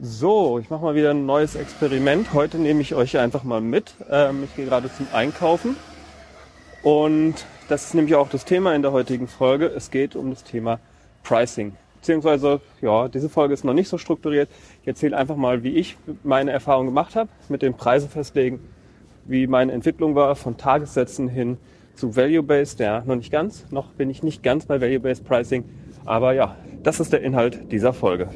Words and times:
So, 0.00 0.60
ich 0.60 0.70
mache 0.70 0.84
mal 0.84 0.94
wieder 0.94 1.10
ein 1.10 1.26
neues 1.26 1.56
Experiment. 1.56 2.32
Heute 2.32 2.58
nehme 2.58 2.82
ich 2.82 2.94
euch 2.94 3.18
einfach 3.18 3.42
mal 3.42 3.60
mit. 3.60 3.94
Ähm, 4.08 4.44
ich 4.44 4.54
gehe 4.54 4.64
gerade 4.64 4.88
zum 4.94 5.08
Einkaufen. 5.12 5.74
Und 6.84 7.34
das 7.68 7.86
ist 7.86 7.94
nämlich 7.94 8.14
auch 8.14 8.28
das 8.28 8.44
Thema 8.44 8.76
in 8.76 8.82
der 8.82 8.92
heutigen 8.92 9.26
Folge. 9.26 9.66
Es 9.66 9.90
geht 9.90 10.14
um 10.14 10.30
das 10.30 10.44
Thema 10.44 10.78
Pricing. 11.24 11.72
Beziehungsweise, 11.96 12.60
ja, 12.80 13.08
diese 13.08 13.28
Folge 13.28 13.54
ist 13.54 13.64
noch 13.64 13.74
nicht 13.74 13.88
so 13.88 13.98
strukturiert. 13.98 14.48
Ich 14.82 14.86
erzähle 14.86 15.16
einfach 15.16 15.34
mal, 15.34 15.64
wie 15.64 15.74
ich 15.74 15.96
meine 16.22 16.52
Erfahrung 16.52 16.86
gemacht 16.86 17.16
habe 17.16 17.28
mit 17.48 17.62
dem 17.62 17.74
Preise 17.74 18.06
festlegen, 18.06 18.60
wie 19.24 19.48
meine 19.48 19.72
Entwicklung 19.72 20.14
war 20.14 20.36
von 20.36 20.56
Tagessätzen 20.56 21.28
hin 21.28 21.58
zu 21.96 22.14
Value-Based. 22.14 22.78
Ja, 22.78 23.02
noch 23.04 23.16
nicht 23.16 23.32
ganz. 23.32 23.66
Noch 23.72 23.88
bin 23.88 24.10
ich 24.10 24.22
nicht 24.22 24.44
ganz 24.44 24.64
bei 24.64 24.80
Value-Based 24.80 25.24
Pricing. 25.24 25.64
Aber 26.04 26.34
ja, 26.34 26.54
das 26.84 27.00
ist 27.00 27.12
der 27.12 27.22
Inhalt 27.22 27.72
dieser 27.72 27.92
Folge. 27.92 28.28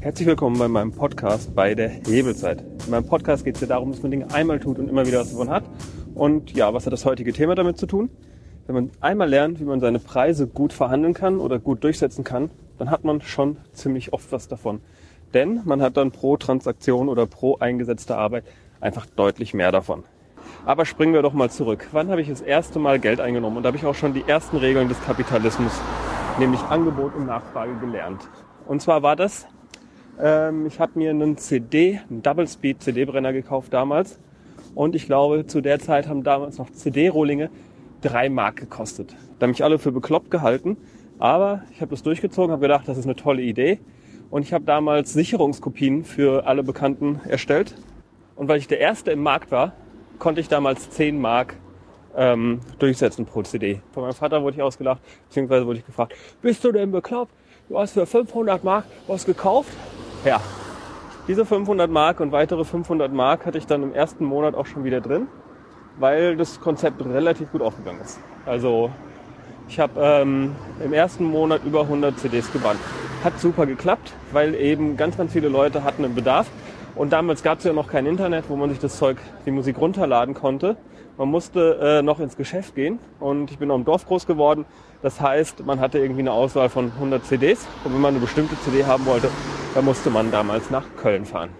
Herzlich 0.00 0.28
willkommen 0.28 0.56
bei 0.60 0.68
meinem 0.68 0.92
Podcast 0.92 1.56
bei 1.56 1.74
der 1.74 1.88
Hebelzeit. 1.88 2.62
In 2.84 2.90
meinem 2.92 3.06
Podcast 3.06 3.44
geht 3.44 3.56
es 3.56 3.62
ja 3.62 3.66
darum, 3.66 3.90
dass 3.90 4.00
man 4.00 4.12
Dinge 4.12 4.32
einmal 4.32 4.60
tut 4.60 4.78
und 4.78 4.88
immer 4.88 5.04
wieder 5.04 5.18
was 5.18 5.32
davon 5.32 5.50
hat. 5.50 5.64
Und 6.14 6.52
ja, 6.52 6.72
was 6.72 6.86
hat 6.86 6.92
das 6.92 7.04
heutige 7.04 7.32
Thema 7.32 7.56
damit 7.56 7.78
zu 7.78 7.86
tun? 7.86 8.08
Wenn 8.66 8.76
man 8.76 8.90
einmal 9.00 9.28
lernt, 9.28 9.58
wie 9.58 9.64
man 9.64 9.80
seine 9.80 9.98
Preise 9.98 10.46
gut 10.46 10.72
verhandeln 10.72 11.14
kann 11.14 11.40
oder 11.40 11.58
gut 11.58 11.82
durchsetzen 11.82 12.22
kann, 12.22 12.48
dann 12.78 12.92
hat 12.92 13.02
man 13.02 13.22
schon 13.22 13.56
ziemlich 13.72 14.12
oft 14.12 14.30
was 14.30 14.46
davon. 14.46 14.82
Denn 15.34 15.62
man 15.64 15.82
hat 15.82 15.96
dann 15.96 16.12
pro 16.12 16.36
Transaktion 16.36 17.08
oder 17.08 17.26
pro 17.26 17.56
eingesetzte 17.58 18.16
Arbeit 18.16 18.44
einfach 18.80 19.04
deutlich 19.04 19.52
mehr 19.52 19.72
davon. 19.72 20.04
Aber 20.64 20.86
springen 20.86 21.12
wir 21.12 21.22
doch 21.22 21.32
mal 21.32 21.50
zurück. 21.50 21.88
Wann 21.90 22.08
habe 22.08 22.20
ich 22.20 22.28
das 22.28 22.40
erste 22.40 22.78
Mal 22.78 23.00
Geld 23.00 23.20
eingenommen? 23.20 23.56
Und 23.56 23.64
da 23.64 23.66
habe 23.66 23.76
ich 23.76 23.84
auch 23.84 23.96
schon 23.96 24.14
die 24.14 24.22
ersten 24.28 24.58
Regeln 24.58 24.88
des 24.88 25.02
Kapitalismus, 25.04 25.72
nämlich 26.38 26.60
Angebot 26.60 27.16
und 27.16 27.26
Nachfrage 27.26 27.74
gelernt. 27.80 28.28
Und 28.64 28.80
zwar 28.80 29.02
war 29.02 29.16
das 29.16 29.48
ähm, 30.20 30.66
ich 30.66 30.80
habe 30.80 30.92
mir 30.98 31.10
einen 31.10 31.36
CD, 31.36 32.00
einen 32.08 32.22
Double 32.22 32.46
Speed 32.46 32.82
CD-Brenner 32.82 33.32
gekauft 33.32 33.72
damals. 33.72 34.18
Und 34.74 34.94
ich 34.94 35.06
glaube, 35.06 35.46
zu 35.46 35.60
der 35.60 35.78
Zeit 35.78 36.08
haben 36.08 36.22
damals 36.22 36.58
noch 36.58 36.70
CD-Rohlinge 36.70 37.50
drei 38.00 38.28
Mark 38.28 38.56
gekostet. 38.56 39.14
Da 39.38 39.44
haben 39.44 39.50
mich 39.50 39.64
alle 39.64 39.78
für 39.78 39.92
bekloppt 39.92 40.30
gehalten. 40.30 40.76
Aber 41.18 41.62
ich 41.72 41.80
habe 41.80 41.90
das 41.90 42.02
durchgezogen, 42.02 42.52
habe 42.52 42.62
gedacht, 42.62 42.86
das 42.86 42.96
ist 42.96 43.04
eine 43.04 43.16
tolle 43.16 43.42
Idee. 43.42 43.80
Und 44.30 44.42
ich 44.42 44.52
habe 44.52 44.64
damals 44.64 45.12
Sicherungskopien 45.12 46.04
für 46.04 46.46
alle 46.46 46.62
Bekannten 46.62 47.20
erstellt. 47.26 47.74
Und 48.36 48.48
weil 48.48 48.58
ich 48.58 48.68
der 48.68 48.78
Erste 48.78 49.10
im 49.10 49.22
Markt 49.22 49.50
war, 49.50 49.72
konnte 50.18 50.40
ich 50.40 50.48
damals 50.48 50.90
10 50.90 51.20
Mark 51.20 51.56
ähm, 52.16 52.60
durchsetzen 52.78 53.26
pro 53.26 53.42
CD. 53.42 53.80
Von 53.92 54.02
meinem 54.02 54.12
Vater 54.12 54.42
wurde 54.42 54.56
ich 54.56 54.62
ausgelacht, 54.62 55.00
beziehungsweise 55.28 55.66
wurde 55.66 55.78
ich 55.78 55.86
gefragt, 55.86 56.14
bist 56.42 56.62
du 56.64 56.72
denn 56.72 56.92
bekloppt? 56.92 57.32
Du 57.68 57.78
hast 57.78 57.92
für 57.92 58.06
500 58.06 58.62
Mark 58.64 58.84
was 59.06 59.24
gekauft? 59.26 59.70
Ja, 60.24 60.40
diese 61.28 61.46
500 61.46 61.88
Mark 61.90 62.18
und 62.18 62.32
weitere 62.32 62.64
500 62.64 63.12
Mark 63.12 63.46
hatte 63.46 63.56
ich 63.56 63.66
dann 63.66 63.84
im 63.84 63.92
ersten 63.92 64.24
Monat 64.24 64.56
auch 64.56 64.66
schon 64.66 64.82
wieder 64.82 65.00
drin, 65.00 65.28
weil 65.98 66.36
das 66.36 66.60
Konzept 66.60 67.04
relativ 67.04 67.52
gut 67.52 67.62
aufgegangen 67.62 68.00
ist. 68.00 68.18
Also 68.44 68.90
ich 69.68 69.78
habe 69.78 69.92
ähm, 70.00 70.56
im 70.84 70.92
ersten 70.92 71.24
Monat 71.24 71.62
über 71.64 71.82
100 71.82 72.18
CDs 72.18 72.52
gebannt. 72.52 72.80
Hat 73.22 73.38
super 73.38 73.66
geklappt, 73.66 74.12
weil 74.32 74.54
eben 74.54 74.96
ganz, 74.96 75.16
ganz 75.16 75.32
viele 75.32 75.48
Leute 75.48 75.84
hatten 75.84 76.04
einen 76.04 76.14
Bedarf. 76.16 76.48
Und 76.98 77.12
damals 77.12 77.44
gab 77.44 77.58
es 77.58 77.64
ja 77.64 77.72
noch 77.72 77.86
kein 77.86 78.06
Internet, 78.06 78.46
wo 78.48 78.56
man 78.56 78.70
sich 78.70 78.80
das 78.80 78.98
Zeug, 78.98 79.18
die 79.46 79.52
Musik 79.52 79.78
runterladen 79.78 80.34
konnte. 80.34 80.76
Man 81.16 81.28
musste 81.28 81.78
äh, 81.80 82.02
noch 82.02 82.18
ins 82.18 82.36
Geschäft 82.36 82.74
gehen 82.74 82.98
und 83.20 83.52
ich 83.52 83.58
bin 83.58 83.70
auch 83.70 83.76
im 83.76 83.84
Dorf 83.84 84.04
groß 84.04 84.26
geworden. 84.26 84.64
Das 85.00 85.20
heißt, 85.20 85.64
man 85.64 85.78
hatte 85.78 86.00
irgendwie 86.00 86.22
eine 86.22 86.32
Auswahl 86.32 86.68
von 86.68 86.90
100 86.90 87.24
CDs 87.24 87.68
und 87.84 87.94
wenn 87.94 88.00
man 88.00 88.14
eine 88.14 88.18
bestimmte 88.18 88.58
CD 88.62 88.84
haben 88.84 89.06
wollte, 89.06 89.30
dann 89.76 89.84
musste 89.84 90.10
man 90.10 90.32
damals 90.32 90.70
nach 90.70 90.86
Köln 91.00 91.24
fahren. 91.24 91.50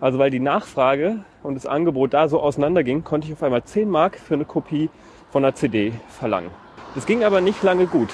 Also 0.00 0.18
weil 0.18 0.32
die 0.32 0.40
Nachfrage 0.40 1.20
und 1.44 1.54
das 1.54 1.66
Angebot 1.66 2.12
da 2.12 2.28
so 2.28 2.40
auseinanderging, 2.40 3.04
konnte 3.04 3.28
ich 3.28 3.34
auf 3.34 3.44
einmal 3.44 3.62
10 3.62 3.88
Mark 3.88 4.18
für 4.18 4.34
eine 4.34 4.44
Kopie 4.44 4.90
von 5.30 5.44
einer 5.44 5.54
CD 5.54 5.92
verlangen. 6.08 6.50
Das 6.96 7.06
ging 7.06 7.22
aber 7.22 7.40
nicht 7.40 7.62
lange 7.62 7.86
gut. 7.86 8.12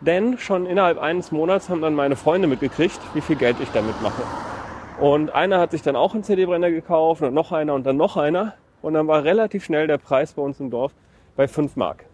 Denn 0.00 0.36
schon 0.36 0.66
innerhalb 0.66 0.98
eines 0.98 1.30
Monats 1.30 1.68
haben 1.68 1.80
dann 1.80 1.94
meine 1.94 2.16
Freunde 2.16 2.48
mitgekriegt, 2.48 2.98
wie 3.14 3.20
viel 3.20 3.36
Geld 3.36 3.58
ich 3.62 3.70
damit 3.70 4.02
mache. 4.02 4.22
Und 5.00 5.30
einer 5.32 5.60
hat 5.60 5.70
sich 5.70 5.82
dann 5.82 5.94
auch 5.94 6.14
einen 6.14 6.24
CD-Brenner 6.24 6.70
gekauft 6.70 7.22
und 7.22 7.32
noch 7.32 7.52
einer 7.52 7.74
und 7.74 7.86
dann 7.86 7.96
noch 7.96 8.16
einer. 8.16 8.54
Und 8.82 8.94
dann 8.94 9.06
war 9.06 9.22
relativ 9.22 9.64
schnell 9.64 9.86
der 9.86 9.98
Preis 9.98 10.32
bei 10.32 10.42
uns 10.42 10.58
im 10.58 10.70
Dorf 10.70 10.92
bei 11.36 11.46
5 11.46 11.76
Mark. 11.76 12.04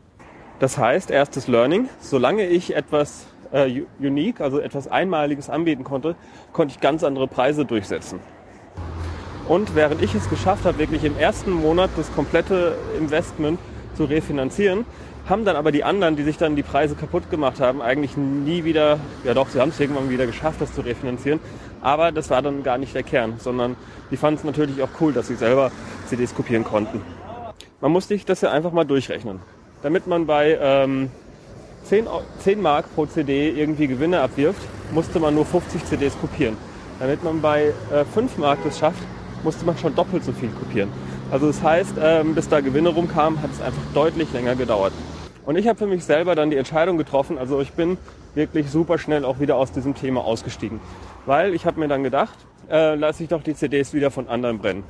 Das 0.59 0.77
heißt, 0.77 1.11
erstes 1.11 1.49
Learning, 1.49 1.89
solange 2.01 2.47
ich 2.47 2.77
etwas 2.77 3.27
äh, 3.53 3.83
unique, 3.99 4.43
also 4.43 4.61
etwas 4.61 4.87
Einmaliges 4.87 5.49
anbieten 5.49 5.83
konnte, 5.83 6.15
konnte 6.53 6.75
ich 6.75 6.81
ganz 6.81 7.03
andere 7.05 7.27
Preise 7.27 7.65
durchsetzen. 7.65 8.21
Und 9.49 9.75
während 9.75 10.03
ich 10.03 10.15
es 10.15 10.29
geschafft 10.29 10.67
habe, 10.67 10.79
wirklich 10.79 11.05
im 11.05 11.19
ersten 11.19 11.53
Monat 11.53 11.91
das 11.97 12.15
komplette 12.15 12.77
Investment 12.99 13.59
zu 13.95 14.05
refinanzieren, 14.05 14.85
haben 15.29 15.45
dann 15.45 15.57
aber 15.57 15.73
die 15.73 15.85
anderen, 15.85 16.17
die 16.17 16.23
sich 16.23 16.37
dann 16.37 16.55
die 16.55 16.63
Preise 16.63 16.95
kaputt 16.95 17.31
gemacht 17.31 17.61
haben, 17.61 17.81
eigentlich 17.81 18.17
nie 18.17 18.65
wieder, 18.65 18.99
ja 19.25 19.33
doch, 19.33 19.49
sie 19.49 19.61
haben 19.61 19.71
es 19.71 19.81
irgendwann 19.81 20.11
wieder 20.11 20.27
geschafft, 20.27 20.61
das 20.61 20.75
zu 20.75 20.83
refinanzieren. 20.83 21.41
Aber 21.81 22.13
das 22.13 22.31
war 22.31 22.43
dann 22.43 22.63
gar 22.63 22.79
nicht 22.79 22.95
der 22.95 23.03
Kern, 23.03 23.35
sondern 23.39 23.77
die 24.11 24.17
fanden 24.17 24.39
es 24.39 24.45
natürlich 24.45 24.83
auch 24.83 24.89
cool, 25.01 25.13
dass 25.13 25.29
sie 25.29 25.37
selber 25.37 25.71
CDs 26.07 26.35
kopieren 26.35 26.65
konnten. 26.65 27.01
Man 27.81 27.93
muss 27.93 28.09
sich 28.09 28.25
das 28.25 28.41
ja 28.41 28.51
einfach 28.51 28.73
mal 28.73 28.85
durchrechnen. 28.85 29.41
Damit 29.83 30.07
man 30.07 30.27
bei 30.27 30.59
ähm, 30.61 31.11
10, 31.85 32.07
10 32.39 32.63
Mark 32.63 32.87
pro 32.95 33.07
CD 33.07 33.51
irgendwie 33.51 33.87
Gewinne 33.87 34.21
abwirft, 34.21 34.61
musste 34.93 35.21
man 35.21 35.35
nur 35.35 35.45
50 35.45 35.85
CDs 35.85 36.19
kopieren. 36.19 36.57
Damit 37.01 37.23
man 37.25 37.41
bei 37.41 37.73
äh, 37.93 38.05
5 38.05 38.39
Mark 38.39 38.59
das 38.65 38.79
schafft, 38.79 39.03
musste 39.43 39.65
man 39.65 39.77
schon 39.77 39.95
doppelt 39.95 40.25
so 40.25 40.33
viel 40.33 40.49
kopieren. 40.51 40.91
Also 41.31 41.47
das 41.49 41.63
heißt, 41.63 41.95
ähm, 42.01 42.35
bis 42.35 42.49
da 42.49 42.61
Gewinne 42.61 42.91
rumkamen, 42.91 43.43
hat 43.43 43.51
es 43.51 43.61
einfach 43.61 43.83
deutlich 43.93 44.33
länger 44.33 44.55
gedauert. 44.55 44.93
Und 45.47 45.57
ich 45.57 45.69
habe 45.69 45.79
für 45.79 45.87
mich 45.87 46.05
selber 46.05 46.35
dann 46.35 46.51
die 46.51 46.57
Entscheidung 46.57 46.97
getroffen, 46.97 47.39
also 47.39 47.61
ich 47.61 47.73
bin 47.73 47.99
wirklich 48.35 48.71
super 48.71 48.99
schnell 48.99 49.25
auch 49.25 49.41
wieder 49.41 49.57
aus 49.57 49.73
diesem 49.73 49.95
Thema 49.95 50.25
ausgestiegen. 50.25 50.81
Weil 51.27 51.55
ich 51.55 51.67
habe 51.67 51.79
mir 51.79 51.89
dann 51.89 52.03
gedacht, 52.03 52.35
äh, 52.71 52.95
lasse 52.95 53.23
ich 53.23 53.29
doch 53.29 53.43
die 53.43 53.55
CDs 53.55 53.93
wieder 53.93 54.11
von 54.11 54.29
anderen 54.29 54.59
brennen. 54.59 54.85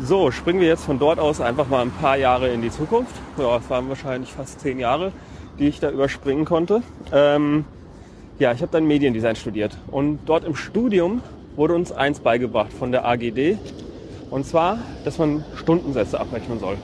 So, 0.00 0.30
springen 0.30 0.60
wir 0.60 0.68
jetzt 0.68 0.84
von 0.84 0.98
dort 0.98 1.18
aus 1.18 1.40
einfach 1.40 1.68
mal 1.68 1.82
ein 1.82 1.90
paar 1.90 2.16
Jahre 2.16 2.48
in 2.48 2.62
die 2.62 2.70
Zukunft. 2.70 3.14
Ja, 3.38 3.56
es 3.56 3.68
waren 3.70 3.88
wahrscheinlich 3.88 4.32
fast 4.32 4.60
zehn 4.60 4.78
Jahre, 4.78 5.12
die 5.58 5.68
ich 5.68 5.80
da 5.80 5.90
überspringen 5.90 6.44
konnte. 6.44 6.82
Ähm, 7.12 7.64
ja, 8.38 8.52
ich 8.52 8.60
habe 8.60 8.70
dann 8.70 8.86
Mediendesign 8.86 9.36
studiert 9.36 9.76
und 9.90 10.20
dort 10.26 10.44
im 10.44 10.54
Studium 10.54 11.22
wurde 11.56 11.74
uns 11.74 11.90
eins 11.92 12.20
beigebracht 12.20 12.72
von 12.72 12.92
der 12.92 13.06
AGD 13.06 13.56
und 14.30 14.44
zwar, 14.44 14.78
dass 15.04 15.16
man 15.18 15.44
Stundensätze 15.56 16.20
abrechnen 16.20 16.60
soll. 16.60 16.76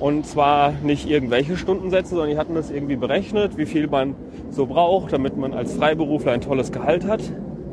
Und 0.00 0.26
zwar 0.26 0.72
nicht 0.82 1.10
irgendwelche 1.10 1.56
Stundensätze, 1.56 2.10
sondern 2.10 2.30
die 2.30 2.38
hatten 2.38 2.54
das 2.54 2.70
irgendwie 2.70 2.94
berechnet, 2.94 3.56
wie 3.56 3.66
viel 3.66 3.88
man 3.88 4.14
so 4.50 4.66
braucht, 4.66 5.12
damit 5.12 5.36
man 5.36 5.52
als 5.52 5.74
Freiberufler 5.74 6.32
ein 6.32 6.40
tolles 6.40 6.70
Gehalt 6.70 7.04
hat. 7.04 7.20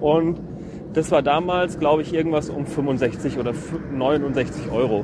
Und 0.01 0.39
das 0.93 1.11
war 1.11 1.21
damals, 1.21 1.77
glaube 1.77 2.01
ich, 2.01 2.13
irgendwas 2.13 2.49
um 2.49 2.65
65 2.65 3.37
oder 3.37 3.53
69 3.93 4.71
Euro. 4.71 5.03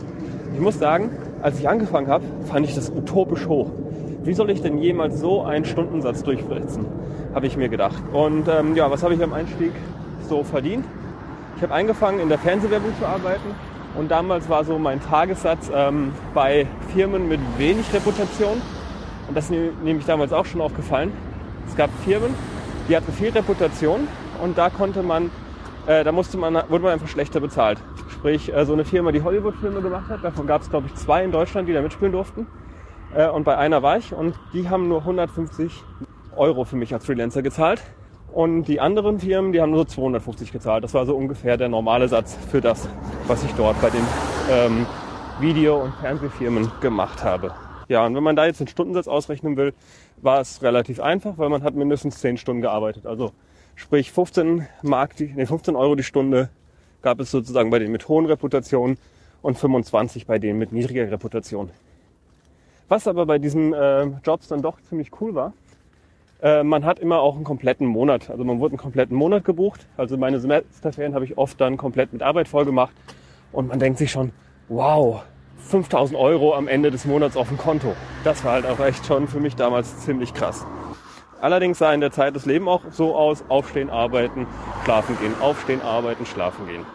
Ich 0.54 0.60
muss 0.60 0.80
sagen, 0.80 1.12
als 1.44 1.60
ich 1.60 1.70
angefangen 1.70 2.08
habe, 2.08 2.24
fand 2.46 2.66
ich 2.66 2.74
das 2.74 2.90
utopisch 2.90 3.48
hoch. 3.48 3.70
Wie 4.24 4.34
soll 4.34 4.50
ich 4.50 4.62
denn 4.62 4.80
jemals 4.80 5.20
so 5.20 5.44
einen 5.44 5.66
Stundensatz 5.66 6.24
durchsetzen? 6.24 6.86
Habe 7.36 7.46
ich 7.46 7.56
mir 7.56 7.70
gedacht. 7.70 8.02
Und 8.14 8.48
ähm, 8.48 8.76
ja, 8.76 8.90
was 8.90 9.04
habe 9.04 9.14
ich 9.14 9.24
am 9.24 9.34
Einstieg 9.34 9.72
so 10.28 10.44
verdient? 10.44 10.86
Ich 11.58 11.64
habe 11.64 11.74
angefangen, 11.74 12.20
in 12.20 12.30
der 12.30 12.40
Fernsehwerbung 12.40 12.92
zu 13.00 13.06
arbeiten 13.06 13.50
und 13.96 14.10
damals 14.10 14.50
war 14.50 14.64
so 14.64 14.78
mein 14.78 15.02
Tagessatz 15.02 15.70
ähm, 15.74 16.14
bei 16.34 16.68
Firmen 16.94 17.28
mit 17.28 17.40
wenig 17.58 17.86
Reputation. 17.94 18.62
Und 19.28 19.36
das 19.36 19.50
ist 19.50 19.84
nämlich 19.84 20.06
damals 20.06 20.34
auch 20.34 20.46
schon 20.46 20.62
aufgefallen. 20.62 21.12
Es 21.68 21.76
gab 21.76 21.90
Firmen, 22.04 22.34
die 22.88 22.96
hatten 22.96 23.12
viel 23.12 23.30
Reputation 23.30 24.08
und 24.42 24.58
da 24.58 24.70
konnte 24.70 25.04
man, 25.04 25.30
äh, 25.88 26.04
da 26.04 26.12
musste 26.12 26.38
man, 26.38 26.56
wurde 26.70 26.84
man 26.84 26.94
einfach 26.94 27.08
schlechter 27.08 27.40
bezahlt. 27.40 27.80
Sprich, 28.10 28.54
äh, 28.54 28.66
so 28.66 28.74
eine 28.74 28.86
Firma, 28.86 29.12
die 29.12 29.22
Hollywood-Filme 29.22 29.82
gemacht 29.82 30.10
hat, 30.10 30.24
davon 30.24 30.48
gab 30.48 30.62
es 30.62 30.70
glaube 30.70 30.88
ich 30.88 30.96
zwei 30.96 31.24
in 31.24 31.32
Deutschland, 31.32 31.68
die 31.68 31.74
da 31.74 31.82
mitspielen 31.82 32.12
durften. 32.12 32.48
Äh, 33.16 33.30
und 33.30 33.44
bei 33.44 33.58
einer 33.58 33.84
war 33.84 33.98
ich 33.98 34.14
und 34.14 34.36
die 34.54 34.70
haben 34.70 34.88
nur 34.88 35.00
150 35.00 35.84
Euro 36.36 36.64
für 36.64 36.76
mich 36.76 36.94
als 36.94 37.06
Freelancer 37.06 37.42
gezahlt. 37.42 37.82
Und 38.34 38.64
die 38.64 38.80
anderen 38.80 39.20
Firmen, 39.20 39.52
die 39.52 39.60
haben 39.60 39.72
nur 39.72 39.80
so 39.80 39.86
250 39.86 40.54
gezahlt. 40.54 40.84
Das 40.84 40.94
war 40.94 41.06
so 41.06 41.16
ungefähr 41.16 41.58
der 41.58 41.68
normale 41.68 42.08
Satz 42.08 42.38
für 42.50 42.62
das, 42.62 42.88
was 43.28 43.44
ich 43.44 43.52
dort 43.54 43.80
bei 43.82 43.90
den 43.90 44.06
ähm, 44.50 44.86
Video- 45.42 45.82
und 45.82 45.94
Fernsehfirmen 45.96 46.72
gemacht 46.80 47.24
habe. 47.24 47.54
Ja, 47.90 48.06
und 48.06 48.16
wenn 48.16 48.24
man 48.24 48.38
da 48.38 48.46
jetzt 48.46 48.62
den 48.62 48.68
Stundensatz 48.68 49.10
ausrechnen 49.10 49.58
will, 49.58 49.74
war 50.22 50.40
es 50.40 50.62
relativ 50.62 51.02
einfach, 51.02 51.38
weil 51.38 51.50
man 51.50 51.62
hat 51.62 51.76
mindestens 51.76 52.20
10 52.22 52.38
Stunden 52.38 52.62
gearbeitet. 52.62 53.06
Also 53.06 53.34
sprich 53.76 54.14
15, 54.14 54.66
Mark, 54.82 55.16
nee, 55.20 55.46
15 55.46 55.76
Euro 55.76 55.96
die 55.96 56.04
Stunde 56.04 56.50
gab 57.02 57.20
es 57.20 57.32
sozusagen 57.32 57.70
bei 57.70 57.80
denen 57.80 57.92
mit 57.92 58.08
hohen 58.08 58.28
Reputationen 58.28 58.98
und 59.42 59.58
25 59.58 60.26
bei 60.26 60.40
denen 60.40 60.58
mit 60.58 60.72
niedriger 60.72 61.12
Reputation. 61.12 61.70
Was 62.88 63.08
aber 63.08 63.26
bei 63.26 63.40
diesen 63.40 63.74
äh, 63.74 64.06
Jobs 64.24 64.48
dann 64.48 64.62
doch 64.62 64.80
ziemlich 64.88 65.12
cool 65.20 65.36
war, 65.36 65.54
Äh, 66.42 66.64
man 66.64 66.86
hat 66.86 67.00
immer 67.00 67.20
auch 67.20 67.36
einen 67.36 67.44
kompletten 67.44 67.88
Monat. 67.88 68.30
Also 68.30 68.44
man 68.44 68.60
wurde 68.60 68.74
einen 68.74 68.80
kompletten 68.80 69.16
Monat 69.16 69.46
gebucht. 69.46 69.88
Also 69.96 70.18
meine 70.18 70.40
Semesterferien 70.40 71.14
habe 71.14 71.26
ich 71.26 71.38
oft 71.38 71.62
dann 71.62 71.78
komplett 71.78 72.14
mit 72.14 72.24
Arbeit 72.24 72.48
voll 72.48 72.66
gemacht. 72.66 72.94
Und 73.52 73.68
man 73.68 73.80
denkt 73.80 74.00
sich 74.00 74.12
schon, 74.12 74.32
wow, 74.68 75.24
5000 75.58 76.18
Euro 76.18 76.56
am 76.56 76.68
Ende 76.68 76.90
des 76.90 77.06
Monats 77.06 77.38
auf 77.38 77.50
dem 77.50 77.58
Konto. 77.58 77.94
Das 78.24 78.44
war 78.44 78.54
halt 78.54 78.66
auch 78.66 78.80
echt 78.80 79.06
schon 79.06 79.28
für 79.28 79.40
mich 79.40 79.56
damals 79.56 80.00
ziemlich 80.00 80.34
krass. 80.34 80.66
Allerdings 81.42 81.80
sah 81.80 81.94
in 81.94 82.02
der 82.02 82.12
Zeit 82.12 82.36
das 82.36 82.46
Leben 82.46 82.68
auch 82.68 82.82
so 82.92 83.16
aus, 83.16 83.44
aufstehen, 83.50 83.90
arbeiten, 83.90 84.48
schlafen 84.84 85.18
gehen, 85.20 85.34
aufstehen, 85.42 85.82
arbeiten, 85.82 86.26
schlafen 86.26 86.68
gehen. 86.68 86.86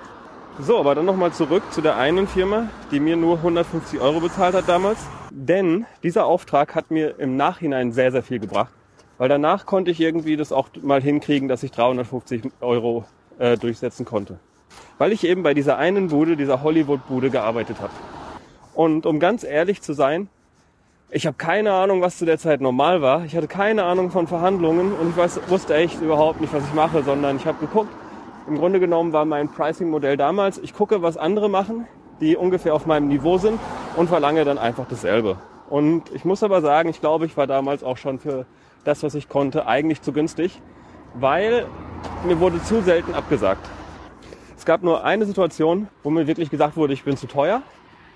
So, 0.59 0.79
aber 0.79 0.95
dann 0.95 1.05
nochmal 1.05 1.33
zurück 1.33 1.65
zu 1.71 1.83
der 1.83 1.97
einen 1.97 2.27
Firma, 2.27 2.69
die 2.91 2.99
mir 2.99 3.17
nur 3.17 3.37
150 3.37 4.01
Euro 4.01 4.21
bezahlt 4.21 4.55
hat 4.55 4.69
damals. 4.69 4.99
Denn 5.31 5.85
dieser 6.03 6.27
Auftrag 6.27 6.75
hat 6.75 6.91
mir 6.91 7.19
im 7.19 7.37
Nachhinein 7.37 7.93
sehr, 7.93 8.11
sehr 8.11 8.23
viel 8.23 8.39
gebracht. 8.39 8.73
Weil 9.19 9.29
danach 9.29 9.67
konnte 9.67 9.91
ich 9.91 10.01
irgendwie 10.01 10.37
das 10.37 10.53
auch 10.53 10.69
mal 10.83 11.01
hinkriegen, 11.01 11.49
dass 11.49 11.63
ich 11.63 11.71
350 11.71 12.43
Euro 12.61 13.05
äh, 13.39 13.57
durchsetzen 13.57 14.05
konnte. 14.05 14.39
Weil 14.99 15.13
ich 15.13 15.25
eben 15.25 15.43
bei 15.43 15.55
dieser 15.55 15.79
einen 15.79 16.09
Bude, 16.09 16.37
dieser 16.37 16.63
Hollywood-Bude 16.63 17.31
gearbeitet 17.31 17.81
habe. 17.81 17.93
Und 18.75 19.07
um 19.07 19.21
ganz 19.21 19.43
ehrlich 19.43 19.81
zu 19.81 19.95
sein, 19.95 20.29
ich 21.09 21.27
habe 21.27 21.37
keine 21.37 21.73
Ahnung, 21.73 22.03
was 22.03 22.19
zu 22.19 22.27
der 22.27 22.39
Zeit 22.39 22.61
normal 22.61 23.01
war. 23.01 23.25
Ich 23.25 23.37
hatte 23.37 23.47
keine 23.47 23.85
Ahnung 23.85 24.11
von 24.11 24.27
Verhandlungen 24.27 24.93
und 24.93 25.11
ich 25.11 25.17
weiß, 25.17 25.41
wusste 25.49 25.75
echt 25.75 26.01
überhaupt 26.01 26.41
nicht, 26.41 26.53
was 26.53 26.65
ich 26.65 26.75
mache, 26.75 27.03
sondern 27.03 27.37
ich 27.37 27.47
habe 27.47 27.59
geguckt, 27.59 27.91
im 28.49 28.59
Grunde 28.59 28.81
genommen 28.81 29.13
war 29.13 29.25
mein 29.25 29.49
Pricing-Modell 29.49 30.17
damals, 30.17 30.59
ich 30.59 30.75
gucke, 30.75 31.03
was 31.03 31.17
andere 31.17 31.49
machen, 31.49 31.87
die 32.21 32.37
ungefähr 32.37 32.75
auf 32.75 32.87
meinem 32.87 33.09
Niveau 33.09 33.39
sind 33.39 33.59
und 33.97 34.09
verlange 34.09 34.45
dann 34.45 34.59
einfach 34.59 34.87
dasselbe. 34.89 35.37
Und 35.69 36.13
ich 36.13 36.25
muss 36.25 36.43
aber 36.43 36.61
sagen, 36.61 36.89
ich 36.89 37.01
glaube, 37.01 37.27
ich 37.27 37.37
war 37.37 37.47
damals 37.47 37.83
auch 37.83 37.97
schon 37.97 38.19
für 38.19 38.47
das, 38.87 39.03
was 39.03 39.15
ich 39.15 39.29
konnte, 39.29 39.67
eigentlich 39.67 40.03
zu 40.03 40.13
günstig, 40.13 40.61
weil 41.15 41.67
mir 42.25 42.41
wurde 42.41 42.63
zu 42.63 42.83
selten 42.83 43.15
abgesagt. 43.15 43.69
Es 44.57 44.65
gab 44.65 44.83
nur 44.83 45.05
eine 45.05 45.27
Situation, 45.27 45.89
wo 46.03 46.11
mir 46.11 46.27
wirklich 46.27 46.51
gesagt 46.51 46.77
wurde, 46.77 46.93
ich 46.93 47.05
bin 47.05 47.17
zu 47.17 47.27
teuer. 47.27 47.63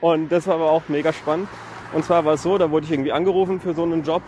Und 0.00 0.30
das 0.30 0.46
war 0.46 0.54
aber 0.54 0.70
auch 0.70 0.82
mega 0.88 1.12
spannend. 1.12 1.48
Und 1.92 2.04
zwar 2.04 2.24
war 2.24 2.34
es 2.34 2.42
so, 2.42 2.56
da 2.58 2.70
wurde 2.70 2.86
ich 2.86 2.92
irgendwie 2.92 3.12
angerufen 3.12 3.60
für 3.60 3.74
so 3.74 3.82
einen 3.82 4.02
Job 4.02 4.22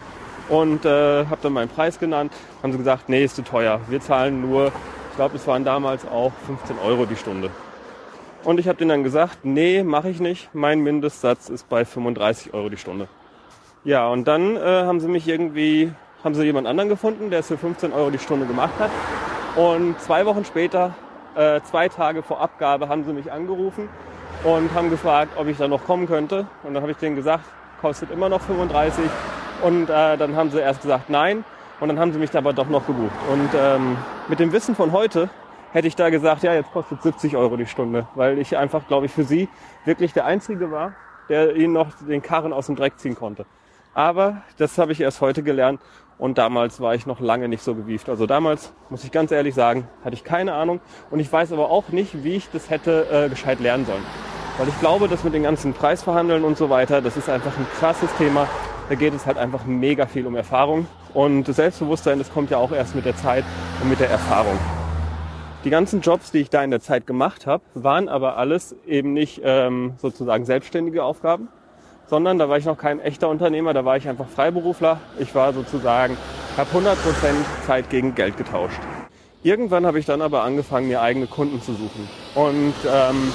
und 0.48 0.84
äh, 0.84 1.24
habe 1.26 1.38
dann 1.42 1.52
meinen 1.52 1.68
Preis 1.68 1.98
genannt. 1.98 2.32
Haben 2.62 2.72
sie 2.72 2.78
gesagt, 2.78 3.08
nee, 3.08 3.24
ist 3.24 3.36
zu 3.36 3.42
teuer. 3.42 3.80
Wir 3.88 4.00
zahlen 4.00 4.42
nur 4.42 4.72
ich 5.12 5.16
glaube, 5.16 5.36
es 5.36 5.46
waren 5.46 5.62
damals 5.62 6.08
auch 6.08 6.32
15 6.46 6.78
Euro 6.78 7.04
die 7.04 7.16
Stunde. 7.16 7.50
Und 8.44 8.58
ich 8.58 8.66
habe 8.66 8.78
denen 8.78 8.88
dann 8.88 9.02
gesagt, 9.04 9.44
nee, 9.44 9.82
mache 9.82 10.08
ich 10.08 10.20
nicht. 10.20 10.48
Mein 10.54 10.80
Mindestsatz 10.80 11.50
ist 11.50 11.68
bei 11.68 11.84
35 11.84 12.54
Euro 12.54 12.70
die 12.70 12.78
Stunde. 12.78 13.08
Ja, 13.84 14.08
und 14.08 14.26
dann 14.26 14.56
äh, 14.56 14.60
haben 14.60 15.00
sie 15.00 15.08
mich 15.08 15.28
irgendwie, 15.28 15.92
haben 16.24 16.34
sie 16.34 16.44
jemand 16.44 16.66
anderen 16.66 16.88
gefunden, 16.88 17.30
der 17.30 17.40
es 17.40 17.48
für 17.48 17.58
15 17.58 17.92
Euro 17.92 18.10
die 18.10 18.18
Stunde 18.18 18.46
gemacht 18.46 18.74
hat. 18.78 18.90
Und 19.56 20.00
zwei 20.00 20.24
Wochen 20.24 20.44
später, 20.44 20.94
äh, 21.34 21.60
zwei 21.62 21.88
Tage 21.88 22.22
vor 22.22 22.40
Abgabe, 22.40 22.88
haben 22.88 23.04
sie 23.04 23.12
mich 23.12 23.30
angerufen 23.30 23.88
und 24.44 24.72
haben 24.74 24.90
gefragt, 24.90 25.32
ob 25.36 25.46
ich 25.48 25.58
da 25.58 25.68
noch 25.68 25.84
kommen 25.84 26.06
könnte. 26.06 26.46
Und 26.62 26.74
dann 26.74 26.82
habe 26.82 26.92
ich 26.92 26.98
denen 26.98 27.16
gesagt, 27.16 27.44
kostet 27.80 28.10
immer 28.10 28.28
noch 28.28 28.40
35. 28.40 29.04
Und 29.62 29.90
äh, 29.90 30.16
dann 30.16 30.36
haben 30.36 30.50
sie 30.50 30.60
erst 30.60 30.82
gesagt, 30.82 31.10
nein. 31.10 31.44
Und 31.80 31.88
dann 31.88 31.98
haben 31.98 32.12
sie 32.12 32.18
mich 32.18 32.34
aber 32.36 32.52
doch 32.52 32.68
noch 32.68 32.86
gebucht. 32.86 33.10
Und 33.30 33.50
ähm, 33.56 33.96
mit 34.28 34.38
dem 34.38 34.52
Wissen 34.52 34.76
von 34.76 34.92
heute 34.92 35.28
hätte 35.72 35.88
ich 35.88 35.96
da 35.96 36.10
gesagt, 36.10 36.42
ja, 36.44 36.54
jetzt 36.54 36.72
kostet 36.72 37.02
70 37.02 37.36
Euro 37.36 37.56
die 37.56 37.66
Stunde, 37.66 38.06
weil 38.14 38.38
ich 38.38 38.56
einfach, 38.56 38.86
glaube 38.86 39.06
ich, 39.06 39.12
für 39.12 39.24
sie 39.24 39.48
wirklich 39.84 40.12
der 40.12 40.24
Einzige 40.24 40.70
war, 40.70 40.92
der 41.28 41.56
ihnen 41.56 41.72
noch 41.72 41.88
den 42.08 42.22
Karren 42.22 42.52
aus 42.52 42.66
dem 42.66 42.76
Dreck 42.76 42.98
ziehen 42.98 43.16
konnte. 43.16 43.46
Aber 43.94 44.42
das 44.58 44.78
habe 44.78 44.92
ich 44.92 45.00
erst 45.00 45.20
heute 45.20 45.42
gelernt 45.42 45.80
und 46.22 46.38
damals 46.38 46.80
war 46.80 46.94
ich 46.94 47.04
noch 47.04 47.18
lange 47.18 47.48
nicht 47.48 47.64
so 47.64 47.74
gewieft. 47.74 48.08
Also 48.08 48.26
damals, 48.26 48.72
muss 48.90 49.02
ich 49.02 49.10
ganz 49.10 49.32
ehrlich 49.32 49.56
sagen, 49.56 49.88
hatte 50.04 50.14
ich 50.14 50.22
keine 50.22 50.54
Ahnung 50.54 50.78
und 51.10 51.18
ich 51.18 51.32
weiß 51.32 51.52
aber 51.52 51.68
auch 51.68 51.88
nicht, 51.88 52.22
wie 52.22 52.36
ich 52.36 52.48
das 52.52 52.70
hätte 52.70 53.08
äh, 53.10 53.28
gescheit 53.28 53.58
lernen 53.58 53.84
sollen. 53.86 54.04
Weil 54.56 54.68
ich 54.68 54.78
glaube, 54.78 55.08
dass 55.08 55.24
mit 55.24 55.34
den 55.34 55.42
ganzen 55.42 55.72
Preisverhandeln 55.72 56.44
und 56.44 56.56
so 56.56 56.70
weiter, 56.70 57.02
das 57.02 57.16
ist 57.16 57.28
einfach 57.28 57.58
ein 57.58 57.66
krasses 57.80 58.08
Thema. 58.18 58.46
Da 58.88 58.94
geht 58.94 59.12
es 59.14 59.26
halt 59.26 59.36
einfach 59.36 59.64
mega 59.64 60.06
viel 60.06 60.24
um 60.28 60.36
Erfahrung. 60.36 60.86
Und 61.12 61.48
das 61.48 61.56
Selbstbewusstsein, 61.56 62.18
das 62.18 62.32
kommt 62.32 62.50
ja 62.50 62.58
auch 62.58 62.70
erst 62.70 62.94
mit 62.94 63.04
der 63.04 63.16
Zeit 63.16 63.44
und 63.82 63.90
mit 63.90 63.98
der 63.98 64.08
Erfahrung. 64.08 64.56
Die 65.64 65.70
ganzen 65.70 66.02
Jobs, 66.02 66.30
die 66.30 66.38
ich 66.38 66.50
da 66.50 66.62
in 66.62 66.70
der 66.70 66.80
Zeit 66.80 67.04
gemacht 67.04 67.48
habe, 67.48 67.64
waren 67.74 68.08
aber 68.08 68.36
alles 68.36 68.76
eben 68.86 69.12
nicht 69.12 69.40
ähm, 69.42 69.94
sozusagen 69.96 70.44
selbstständige 70.44 71.02
Aufgaben, 71.02 71.48
sondern 72.12 72.38
da 72.38 72.46
war 72.50 72.58
ich 72.58 72.66
noch 72.66 72.76
kein 72.76 73.00
echter 73.00 73.30
Unternehmer, 73.30 73.72
da 73.72 73.86
war 73.86 73.96
ich 73.96 74.06
einfach 74.06 74.28
Freiberufler. 74.28 75.00
Ich 75.18 75.34
war 75.34 75.54
sozusagen, 75.54 76.18
habe 76.58 76.68
100% 76.70 76.94
Zeit 77.66 77.88
gegen 77.88 78.14
Geld 78.14 78.36
getauscht. 78.36 78.78
Irgendwann 79.42 79.86
habe 79.86 79.98
ich 79.98 80.04
dann 80.04 80.20
aber 80.20 80.42
angefangen, 80.42 80.88
mir 80.88 81.00
eigene 81.00 81.26
Kunden 81.26 81.62
zu 81.62 81.72
suchen. 81.72 82.06
Und 82.34 82.74
ähm, 82.86 83.32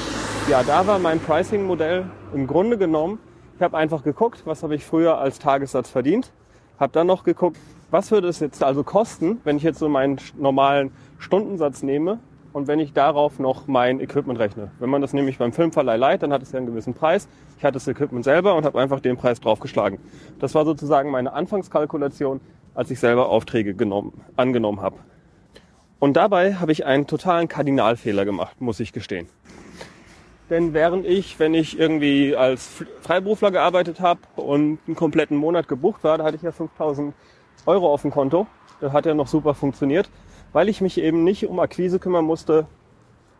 ja, 0.47 0.62
da 0.62 0.85
war 0.85 1.00
mein 1.00 1.19
Pricing-Modell 1.19 2.06
im 2.35 2.45
Grunde 2.45 2.77
genommen, 2.77 3.18
ich 3.56 3.63
habe 3.63 3.75
einfach 3.75 4.03
geguckt, 4.03 4.44
was 4.45 4.62
habe 4.62 4.75
ich 4.75 4.85
früher 4.85 5.18
als 5.18 5.39
Tagessatz 5.39 5.89
verdient 5.89 6.31
habe 6.80 6.94
dann 6.94 7.07
noch 7.07 7.23
geguckt, 7.23 7.57
was 7.89 8.12
würde 8.12 8.27
es 8.27 8.39
jetzt 8.39 8.63
also 8.63 8.83
kosten, 8.83 9.41
wenn 9.44 9.57
ich 9.57 9.63
jetzt 9.63 9.80
so 9.80 9.89
meinen 9.89 10.18
normalen 10.38 10.91
Stundensatz 11.18 11.81
nehme 11.81 12.19
und 12.53 12.67
wenn 12.67 12.79
ich 12.79 12.94
darauf 12.94 13.39
noch 13.39 13.67
mein 13.67 13.99
Equipment 13.99 14.39
rechne. 14.39 14.71
Wenn 14.79 14.89
man 14.89 15.01
das 15.01 15.13
nämlich 15.13 15.38
beim 15.38 15.53
Filmverleih 15.53 15.97
leiht, 15.97 16.23
dann 16.23 16.33
hat 16.33 16.41
es 16.41 16.51
ja 16.51 16.57
einen 16.57 16.67
gewissen 16.67 16.94
Preis. 16.94 17.27
Ich 17.57 17.63
hatte 17.63 17.73
das 17.73 17.88
Equipment 17.88 18.23
selber 18.23 18.55
und 18.55 18.65
habe 18.65 18.79
einfach 18.79 18.99
den 18.99 19.17
Preis 19.17 19.39
draufgeschlagen. 19.39 19.99
Das 20.39 20.55
war 20.55 20.65
sozusagen 20.65 21.11
meine 21.11 21.33
Anfangskalkulation, 21.33 22.41
als 22.73 22.91
ich 22.91 22.99
selber 22.99 23.29
Aufträge 23.29 23.73
genommen, 23.73 24.21
angenommen 24.35 24.81
habe. 24.81 24.97
Und 25.99 26.15
dabei 26.15 26.55
habe 26.55 26.71
ich 26.71 26.85
einen 26.85 27.07
totalen 27.07 27.47
Kardinalfehler 27.47 28.23
gemacht, 28.23 28.61
muss 28.61 28.79
ich 28.79 28.94
gestehen. 28.94 29.27
Denn 30.49 30.73
während 30.73 31.05
ich, 31.05 31.39
wenn 31.39 31.53
ich 31.53 31.77
irgendwie 31.77 32.35
als 32.35 32.85
Freiberufler 33.01 33.51
gearbeitet 33.51 33.99
habe 33.99 34.21
und 34.35 34.79
einen 34.88 34.95
kompletten 34.95 35.35
Monat 35.35 35.67
gebucht 35.67 36.03
war, 36.03 36.17
da 36.17 36.23
hatte 36.23 36.38
ich 36.38 36.41
ja 36.41 36.51
5000 36.51 37.13
Euro 37.65 37.91
auf 37.91 38.03
dem 38.03 38.11
Konto. 38.11 38.47
Das 38.79 38.94
hat 38.94 39.05
ja 39.05 39.13
noch 39.13 39.27
super 39.27 39.55
funktioniert, 39.55 40.09
weil 40.53 40.69
ich 40.69 40.81
mich 40.81 40.99
eben 40.99 41.23
nicht 41.23 41.47
um 41.47 41.59
Akquise 41.59 41.99
kümmern 41.99 42.25
musste. 42.25 42.67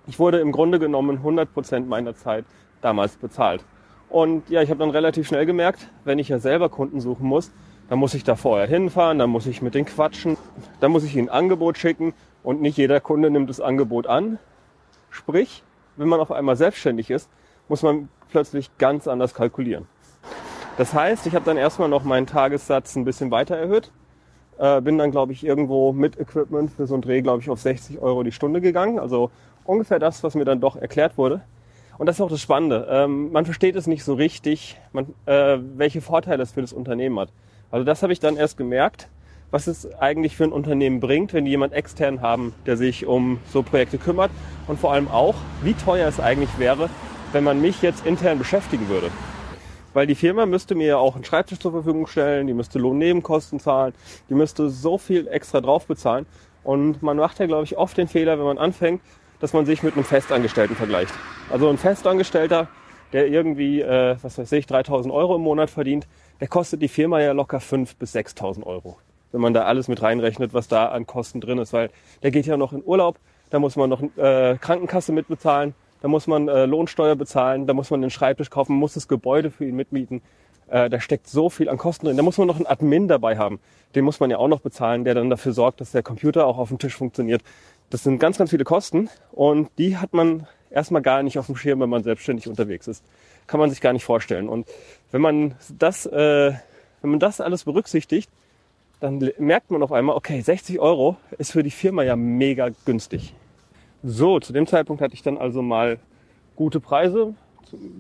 Ich 0.08 0.20
wurde 0.20 0.40
im 0.40 0.52
Grunde 0.52 0.80
genommen 0.80 1.18
100 1.18 1.54
Prozent 1.54 1.88
meiner 1.88 2.16
Zeit 2.16 2.46
damals 2.82 3.18
bezahlt. 3.18 3.64
Und 4.10 4.50
ja, 4.50 4.62
ich 4.62 4.70
habe 4.70 4.80
dann 4.80 4.90
relativ 4.90 5.28
schnell 5.28 5.46
gemerkt, 5.46 5.90
wenn 6.06 6.20
ich 6.20 6.30
ja 6.30 6.40
selber 6.40 6.70
Kunden 6.70 7.02
suchen 7.02 7.28
muss, 7.28 7.52
dann 7.90 8.00
muss 8.00 8.14
ich 8.14 8.24
da 8.24 8.36
vorher 8.36 8.68
hinfahren, 8.68 9.20
dann 9.20 9.30
muss 9.30 9.46
ich 9.46 9.62
mit 9.62 9.76
denen 9.76 9.86
quatschen, 9.86 10.38
dann 10.80 10.92
muss 10.92 11.04
ich 11.04 11.16
ihnen 11.16 11.30
ein 11.30 11.36
Angebot 11.36 11.78
schicken 11.78 12.14
und 12.44 12.62
nicht 12.62 12.78
jeder 12.78 13.00
Kunde 13.00 13.30
nimmt 13.30 13.50
das 13.50 13.62
Angebot 13.62 14.08
an. 14.08 14.40
Sprich, 15.10 15.64
wenn 15.96 16.08
man 16.08 16.20
auf 16.20 16.32
einmal 16.32 16.56
selbstständig 16.56 17.10
ist, 17.10 17.30
muss 17.68 17.84
man 17.84 18.10
plötzlich 18.30 18.78
ganz 18.78 19.08
anders 19.08 19.34
kalkulieren. 19.34 19.88
Das 20.78 20.94
heißt, 20.94 21.26
ich 21.26 21.34
habe 21.34 21.46
dann 21.46 21.58
erstmal 21.58 21.90
noch 21.90 22.04
meinen 22.04 22.28
Tagessatz 22.28 22.96
ein 22.96 23.06
bisschen 23.06 23.32
weiter 23.32 23.58
erhöht. 23.58 23.92
Äh, 24.58 24.82
bin 24.82 24.98
dann, 24.98 25.12
glaube 25.12 25.34
ich, 25.34 25.46
irgendwo 25.46 25.94
mit 25.94 26.20
Equipment 26.20 26.72
für 26.72 26.88
so 26.88 26.96
einen 26.96 27.02
Dreh, 27.02 27.22
glaube 27.22 27.42
ich, 27.42 27.50
auf 27.50 27.60
60 27.60 28.00
Euro 28.00 28.24
die 28.24 28.32
Stunde 28.32 28.62
gegangen. 28.62 29.00
Also 29.00 29.30
ungefähr 29.66 30.00
das, 30.00 30.24
was 30.24 30.36
mir 30.36 30.46
dann 30.46 30.60
doch 30.60 30.76
erklärt 30.76 31.18
wurde. 31.18 31.42
Und 31.98 32.06
das 32.06 32.18
ist 32.18 32.22
auch 32.22 32.30
das 32.30 32.42
Spannende. 32.42 32.88
Ähm, 32.90 33.32
man 33.32 33.46
versteht 33.46 33.76
es 33.76 33.88
nicht 33.88 34.04
so 34.04 34.14
richtig, 34.14 34.78
man, 34.94 35.08
äh, 35.26 35.58
welche 35.76 36.02
Vorteile 36.02 36.44
es 36.44 36.52
für 36.52 36.62
das 36.62 36.74
Unternehmen 36.74 37.20
hat. 37.20 37.30
Also 37.72 37.84
das 37.84 38.04
habe 38.04 38.14
ich 38.14 38.20
dann 38.20 38.38
erst 38.38 38.58
gemerkt, 38.58 39.10
was 39.52 39.68
es 39.68 39.94
eigentlich 40.00 40.36
für 40.36 40.44
ein 40.44 40.52
Unternehmen 40.52 41.00
bringt, 41.00 41.34
wenn 41.34 41.46
die 41.46 41.52
jemand 41.52 41.74
extern 41.74 42.22
haben, 42.22 42.54
der 42.66 42.78
sich 42.78 43.06
um 43.06 43.40
so 43.52 43.64
Projekte 43.64 43.98
kümmert 43.98 44.32
und 44.68 44.80
vor 44.80 44.92
allem 44.94 45.08
auch, 45.08 45.36
wie 45.64 45.74
teuer 45.74 46.08
es 46.08 46.20
eigentlich 46.20 46.60
wäre, 46.60 46.90
wenn 47.32 47.44
man 47.44 47.62
mich 47.62 47.82
jetzt 47.82 48.06
intern 48.06 48.38
beschäftigen 48.38 48.90
würde. 48.90 49.10
Weil 49.94 50.08
die 50.08 50.16
Firma 50.16 50.46
müsste 50.46 50.76
mir 50.76 50.88
ja 50.88 50.98
auch 50.98 51.16
einen 51.16 51.24
Schreibtisch 51.24 51.60
zur 51.60 51.72
Verfügung 51.72 52.08
stellen, 52.08 52.48
die 52.48 52.54
müsste 52.54 52.80
Lohnnebenkosten 52.80 53.60
zahlen, 53.60 53.94
die 54.30 54.34
müsste 54.36 54.70
so 54.70 54.98
viel 54.98 55.28
extra 55.28 55.62
drauf 55.62 55.86
bezahlen. 55.86 56.26
Und 56.64 57.02
man 57.02 57.18
macht 57.18 57.40
ja, 57.40 57.46
glaube 57.46 57.64
ich, 57.64 57.78
oft 57.78 57.98
den 57.98 58.08
Fehler, 58.08 58.38
wenn 58.38 58.46
man 58.46 58.58
anfängt, 58.58 59.02
dass 59.40 59.54
man 59.54 59.66
sich 59.66 59.84
mit 59.84 59.96
einem 59.96 60.04
Festangestellten 60.04 60.76
vergleicht. 60.76 61.14
Also 61.50 61.70
ein 61.70 61.78
Festangestellter, 61.78 62.68
der 63.14 63.28
irgendwie, 63.28 63.82
äh, 63.82 64.18
was 64.22 64.38
weiß 64.38 64.52
ich, 64.52 64.66
3000 64.66 65.14
Euro 65.14 65.36
im 65.36 65.42
Monat 65.42 65.70
verdient, 65.70 66.08
der 66.42 66.48
kostet 66.48 66.82
die 66.82 66.90
Firma 66.90 67.22
ja 67.22 67.32
locker 67.32 67.60
5.000 67.60 67.96
bis 67.98 68.16
6.000 68.16 68.64
Euro 68.64 68.98
wenn 69.32 69.42
man 69.42 69.54
da 69.54 69.64
alles 69.64 69.88
mit 69.88 70.02
reinrechnet, 70.02 70.54
was 70.54 70.68
da 70.68 70.88
an 70.88 71.06
Kosten 71.06 71.42
drin 71.42 71.58
ist, 71.58 71.74
weil 71.74 71.90
der 72.24 72.32
geht 72.32 72.46
ja 72.46 72.58
noch 72.58 72.74
in 72.74 72.84
Urlaub, 72.84 73.18
da 73.50 73.60
muss 73.60 73.76
man 73.76 73.90
noch 73.90 74.02
äh, 74.18 74.58
Krankenkasse 74.60 75.12
mitbezahlen, 75.12 75.74
da 76.02 76.08
muss 76.08 76.28
man 76.28 76.48
äh, 76.48 76.66
Lohnsteuer 76.66 77.16
bezahlen, 77.16 77.68
da 77.68 77.74
muss 77.74 77.90
man 77.90 78.02
den 78.02 78.10
Schreibtisch 78.10 78.50
kaufen, 78.50 78.76
muss 78.76 78.94
das 78.94 79.08
Gebäude 79.08 79.52
für 79.52 79.66
ihn 79.66 79.76
mitmieten. 79.76 80.22
Äh, 80.68 80.90
da 80.90 81.00
steckt 81.00 81.28
so 81.28 81.50
viel 81.50 81.70
an 81.70 81.78
Kosten 81.78 82.06
drin. 82.06 82.18
Da 82.18 82.24
muss 82.24 82.38
man 82.38 82.48
noch 82.48 82.58
einen 82.58 82.68
Admin 82.68 83.08
dabei 83.08 83.38
haben. 83.38 83.60
Den 83.96 84.04
muss 84.04 84.20
man 84.20 84.30
ja 84.30 84.38
auch 84.38 84.48
noch 84.48 84.60
bezahlen, 84.60 85.06
der 85.06 85.16
dann 85.16 85.30
dafür 85.30 85.54
sorgt, 85.54 85.82
dass 85.82 85.92
der 85.92 86.04
Computer 86.04 86.46
auch 86.46 86.58
auf 86.58 86.70
dem 86.70 86.78
Tisch 86.78 86.96
funktioniert. 86.96 87.42
Das 87.90 88.04
sind 88.04 88.20
ganz, 88.20 88.38
ganz 88.38 88.50
viele 88.50 88.66
Kosten 88.66 89.10
und 89.32 89.70
die 89.78 89.98
hat 89.98 90.14
man 90.14 90.46
erstmal 90.70 91.02
gar 91.02 91.24
nicht 91.24 91.40
auf 91.40 91.46
dem 91.46 91.56
Schirm, 91.56 91.80
wenn 91.80 91.90
man 91.90 92.04
selbstständig 92.04 92.48
unterwegs 92.48 92.88
ist. 92.88 93.04
Kann 93.48 93.62
man 93.62 93.70
sich 93.70 93.80
gar 93.80 93.94
nicht 93.94 94.04
vorstellen. 94.04 94.50
Und 94.50 94.68
wenn 95.12 95.22
man 95.22 95.56
das, 95.78 96.06
äh, 96.06 96.52
wenn 97.02 97.10
man 97.12 97.20
das 97.20 97.40
alles 97.40 97.64
berücksichtigt, 97.64 98.30
dann 99.00 99.32
merkt 99.38 99.72
man 99.72 99.84
auf 99.84 99.92
einmal, 99.92 100.16
okay, 100.16 100.42
60 100.42 100.80
Euro 100.80 101.16
ist 101.38 101.52
für 101.52 101.64
die 101.64 101.72
Firma 101.72 102.04
ja 102.04 102.16
mega 102.16 102.70
günstig. 102.86 103.34
So, 104.10 104.40
zu 104.40 104.54
dem 104.54 104.66
Zeitpunkt 104.68 105.02
hatte 105.02 105.16
ich 105.16 105.22
dann 105.22 105.38
also 105.38 105.62
mal 105.62 106.00
gute 106.56 106.80
Preise, 106.80 107.34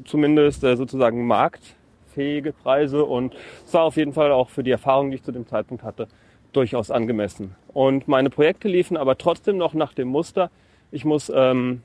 zumindest 0.06 0.64
äh, 0.64 0.78
sozusagen 0.78 1.28
marktfähige 1.28 2.54
Preise 2.54 3.04
und 3.04 3.36
es 3.66 3.74
war 3.74 3.84
auf 3.84 3.98
jeden 3.98 4.14
Fall 4.14 4.32
auch 4.32 4.50
für 4.50 4.64
die 4.64 4.72
Erfahrung, 4.72 5.12
die 5.12 5.16
ich 5.16 5.24
zu 5.24 5.34
dem 5.34 5.46
Zeitpunkt 5.46 5.84
hatte, 5.84 6.08
durchaus 6.54 6.92
angemessen. 6.92 7.56
Und 7.74 8.08
meine 8.08 8.30
Projekte 8.30 8.70
liefen 8.70 8.96
aber 8.96 9.18
trotzdem 9.18 9.58
noch 9.58 9.74
nach 9.74 9.92
dem 9.92 10.08
Muster. 10.08 10.50
Ich 10.92 11.04
muss, 11.04 11.30
ähm, 11.36 11.82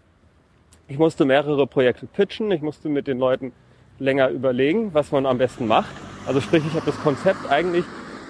ich 0.87 0.99
musste 0.99 1.25
mehrere 1.25 1.67
Projekte 1.67 2.07
pitchen, 2.07 2.53
ich 2.53 2.63
musste 2.63 2.89
mit 2.89 3.09
den 3.09 3.19
Leuten 3.19 3.51
länger 3.99 4.29
überlegen, 4.29 4.95
was 4.95 5.11
man 5.11 5.27
am 5.27 5.39
besten 5.39 5.67
macht. 5.67 5.97
Also 6.29 6.41
sprich, 6.41 6.63
ich 6.65 6.75
habe 6.75 6.87
das 6.87 7.03
Konzept 7.03 7.51
eigentlich 7.51 7.85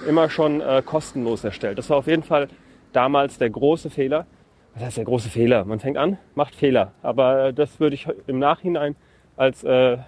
immer 0.09 0.31
schon 0.31 0.63
äh, 0.63 0.81
kostenlos 0.83 1.45
erstellt. 1.45 1.77
Das 1.77 1.91
war 1.91 1.99
auf 1.99 2.07
jeden 2.07 2.23
Fall 2.23 2.49
damals 2.95 3.37
der 3.37 3.51
große 3.51 3.91
Fehler. 3.91 4.25
Was 4.75 4.85
heißt 4.85 4.97
der 4.97 5.05
große 5.05 5.29
Fehler? 5.29 5.65
Man 5.65 5.81
fängt 5.81 5.99
an, 5.99 6.19
macht 6.35 6.55
Fehler. 6.55 6.93
Aber 7.03 7.47
äh, 7.47 7.55
das 7.55 7.79
würde 7.81 7.95
ich 7.95 8.07
im 8.27 8.39
Nachhinein 8.39 8.97
als, 9.37 9.65
äh, 9.65 9.99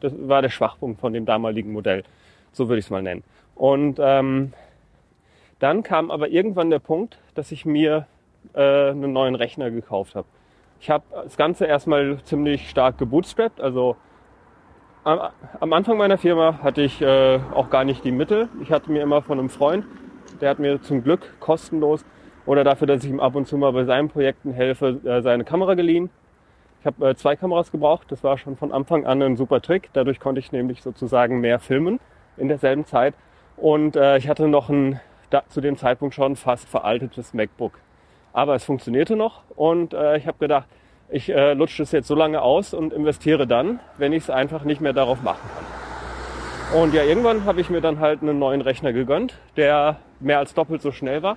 das 0.00 0.12
war 0.16 0.42
der 0.42 0.50
Schwachpunkt 0.50 1.00
von 1.00 1.12
dem 1.12 1.26
damaligen 1.26 1.72
Modell. 1.72 2.04
So 2.52 2.68
würde 2.68 2.78
ich 2.78 2.86
es 2.86 2.90
mal 2.90 3.02
nennen. 3.02 3.24
Und 3.54 3.98
ähm, 4.00 4.52
dann 5.58 5.82
kam 5.82 6.10
aber 6.10 6.28
irgendwann 6.28 6.70
der 6.70 6.78
Punkt, 6.78 7.18
dass 7.34 7.52
ich 7.52 7.64
mir 7.64 8.06
äh, 8.54 8.90
einen 8.90 9.12
neuen 9.12 9.34
Rechner 9.34 9.70
gekauft 9.70 10.14
habe. 10.14 10.26
Ich 10.80 10.90
habe 10.90 11.04
das 11.24 11.36
Ganze 11.36 11.66
erstmal 11.66 12.18
ziemlich 12.24 12.68
stark 12.68 12.98
gebootstrapped, 12.98 13.60
also 13.60 13.96
am, 15.04 15.20
am 15.58 15.72
Anfang 15.72 15.96
meiner 15.96 16.18
Firma 16.18 16.60
hatte 16.62 16.82
ich 16.82 17.00
äh, 17.02 17.40
auch 17.54 17.70
gar 17.70 17.84
nicht 17.84 18.04
die 18.04 18.12
Mittel. 18.12 18.48
Ich 18.60 18.70
hatte 18.70 18.90
mir 18.90 19.02
immer 19.02 19.22
von 19.22 19.38
einem 19.38 19.48
Freund, 19.48 19.84
der 20.40 20.50
hat 20.50 20.58
mir 20.58 20.80
zum 20.80 21.02
Glück 21.02 21.38
kostenlos 21.40 22.04
oder 22.46 22.64
dafür, 22.64 22.86
dass 22.86 23.04
ich 23.04 23.10
ihm 23.10 23.20
ab 23.20 23.34
und 23.34 23.46
zu 23.46 23.56
mal 23.56 23.72
bei 23.72 23.84
seinen 23.84 24.08
Projekten 24.08 24.52
helfe, 24.52 25.00
äh, 25.04 25.22
seine 25.22 25.44
Kamera 25.44 25.74
geliehen. 25.74 26.10
Ich 26.80 26.86
habe 26.86 27.10
äh, 27.10 27.14
zwei 27.14 27.36
Kameras 27.36 27.70
gebraucht. 27.70 28.06
Das 28.10 28.24
war 28.24 28.38
schon 28.38 28.56
von 28.56 28.72
Anfang 28.72 29.06
an 29.06 29.22
ein 29.22 29.36
super 29.36 29.60
Trick. 29.60 29.90
Dadurch 29.92 30.18
konnte 30.18 30.40
ich 30.40 30.50
nämlich 30.52 30.82
sozusagen 30.82 31.40
mehr 31.40 31.60
filmen 31.60 32.00
in 32.36 32.48
derselben 32.48 32.84
Zeit. 32.86 33.14
Und 33.56 33.96
äh, 33.96 34.16
ich 34.18 34.28
hatte 34.28 34.48
noch 34.48 34.68
ein 34.68 35.00
zu 35.48 35.60
dem 35.60 35.76
Zeitpunkt 35.76 36.14
schon 36.14 36.36
fast 36.36 36.68
veraltetes 36.68 37.32
MacBook. 37.32 37.78
Aber 38.32 38.54
es 38.54 38.64
funktionierte 38.64 39.16
noch 39.16 39.42
und 39.56 39.94
äh, 39.94 40.16
ich 40.16 40.26
habe 40.26 40.38
gedacht, 40.38 40.66
ich 41.08 41.30
äh, 41.30 41.52
lutsche 41.54 41.82
es 41.82 41.92
jetzt 41.92 42.08
so 42.08 42.14
lange 42.14 42.40
aus 42.42 42.74
und 42.74 42.92
investiere 42.92 43.46
dann, 43.46 43.80
wenn 43.98 44.12
ich 44.12 44.24
es 44.24 44.30
einfach 44.30 44.64
nicht 44.64 44.80
mehr 44.80 44.92
darauf 44.92 45.22
machen 45.22 45.48
kann. 45.54 46.82
Und 46.82 46.94
ja, 46.94 47.02
irgendwann 47.02 47.44
habe 47.44 47.60
ich 47.60 47.68
mir 47.68 47.82
dann 47.82 48.00
halt 48.00 48.22
einen 48.22 48.38
neuen 48.38 48.62
Rechner 48.62 48.94
gegönnt, 48.94 49.38
der 49.56 49.96
mehr 50.20 50.38
als 50.38 50.54
doppelt 50.54 50.80
so 50.80 50.90
schnell 50.90 51.22
war. 51.22 51.36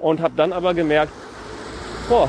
Und 0.00 0.20
habe 0.20 0.34
dann 0.36 0.52
aber 0.52 0.74
gemerkt, 0.74 1.12
boah, 2.08 2.28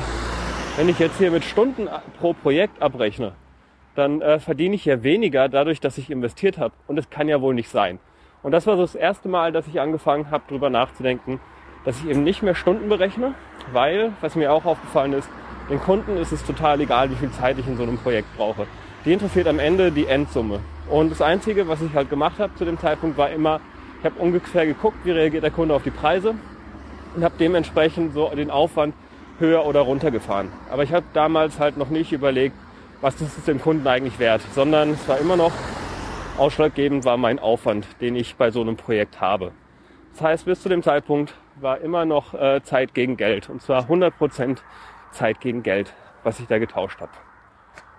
wenn 0.76 0.88
ich 0.88 0.98
jetzt 0.98 1.18
hier 1.18 1.30
mit 1.30 1.44
Stunden 1.44 1.88
pro 2.18 2.32
Projekt 2.32 2.80
abrechne, 2.82 3.32
dann 3.94 4.20
äh, 4.20 4.38
verdiene 4.38 4.74
ich 4.74 4.84
ja 4.84 5.02
weniger 5.02 5.48
dadurch, 5.48 5.80
dass 5.80 5.98
ich 5.98 6.10
investiert 6.10 6.58
habe. 6.58 6.74
Und 6.86 6.96
das 6.96 7.10
kann 7.10 7.28
ja 7.28 7.40
wohl 7.40 7.54
nicht 7.54 7.68
sein. 7.68 7.98
Und 8.42 8.52
das 8.52 8.66
war 8.66 8.76
so 8.76 8.82
das 8.82 8.94
erste 8.94 9.28
Mal, 9.28 9.52
dass 9.52 9.66
ich 9.66 9.80
angefangen 9.80 10.30
habe, 10.30 10.44
darüber 10.48 10.70
nachzudenken, 10.70 11.40
dass 11.84 11.98
ich 12.00 12.08
eben 12.08 12.24
nicht 12.24 12.42
mehr 12.42 12.54
Stunden 12.54 12.88
berechne, 12.88 13.34
weil, 13.72 14.12
was 14.20 14.36
mir 14.36 14.52
auch 14.52 14.64
aufgefallen 14.64 15.12
ist, 15.12 15.28
den 15.68 15.80
Kunden 15.80 16.16
ist 16.16 16.32
es 16.32 16.44
total 16.44 16.80
egal, 16.80 17.10
wie 17.10 17.14
viel 17.14 17.30
Zeit 17.30 17.58
ich 17.58 17.66
in 17.66 17.76
so 17.76 17.82
einem 17.82 17.98
Projekt 17.98 18.28
brauche. 18.36 18.66
Die 19.04 19.12
interessiert 19.12 19.46
am 19.46 19.58
Ende 19.58 19.92
die 19.92 20.06
Endsumme. 20.06 20.60
Und 20.88 21.10
das 21.10 21.22
Einzige, 21.22 21.68
was 21.68 21.80
ich 21.80 21.94
halt 21.94 22.10
gemacht 22.10 22.38
habe 22.38 22.54
zu 22.54 22.64
dem 22.64 22.78
Zeitpunkt, 22.78 23.16
war 23.16 23.30
immer, 23.30 23.60
ich 23.98 24.04
habe 24.04 24.18
ungefähr 24.18 24.66
geguckt, 24.66 24.96
wie 25.04 25.12
reagiert 25.12 25.44
der 25.44 25.50
Kunde 25.50 25.74
auf 25.74 25.82
die 25.82 25.90
Preise 25.90 26.34
und 27.14 27.24
habe 27.24 27.34
dementsprechend 27.38 28.14
so 28.14 28.28
den 28.28 28.50
Aufwand 28.50 28.94
höher 29.38 29.66
oder 29.66 29.80
runter 29.80 30.10
gefahren. 30.10 30.52
Aber 30.70 30.82
ich 30.82 30.92
habe 30.92 31.06
damals 31.12 31.58
halt 31.58 31.76
noch 31.76 31.90
nicht 31.90 32.12
überlegt, 32.12 32.54
was 33.00 33.20
ist 33.20 33.48
dem 33.48 33.60
Kunden 33.60 33.86
eigentlich 33.86 34.18
wert, 34.18 34.42
sondern 34.52 34.90
es 34.90 35.08
war 35.08 35.18
immer 35.18 35.36
noch 35.36 35.52
ausschlaggebend 36.38 37.04
war 37.04 37.16
mein 37.16 37.38
Aufwand, 37.38 37.86
den 38.00 38.16
ich 38.16 38.36
bei 38.36 38.50
so 38.50 38.60
einem 38.60 38.76
Projekt 38.76 39.20
habe. 39.20 39.52
Das 40.12 40.22
heißt, 40.22 40.44
bis 40.46 40.62
zu 40.62 40.68
dem 40.68 40.82
Zeitpunkt 40.82 41.34
war 41.56 41.80
immer 41.80 42.04
noch 42.04 42.34
äh, 42.34 42.62
Zeit 42.62 42.94
gegen 42.94 43.16
Geld 43.16 43.50
und 43.50 43.60
zwar 43.62 43.82
100 43.82 44.16
Prozent 44.16 44.62
Zeit 45.10 45.40
gegen 45.40 45.62
Geld, 45.62 45.92
was 46.22 46.40
ich 46.40 46.46
da 46.46 46.58
getauscht 46.58 47.00
habe. 47.00 47.12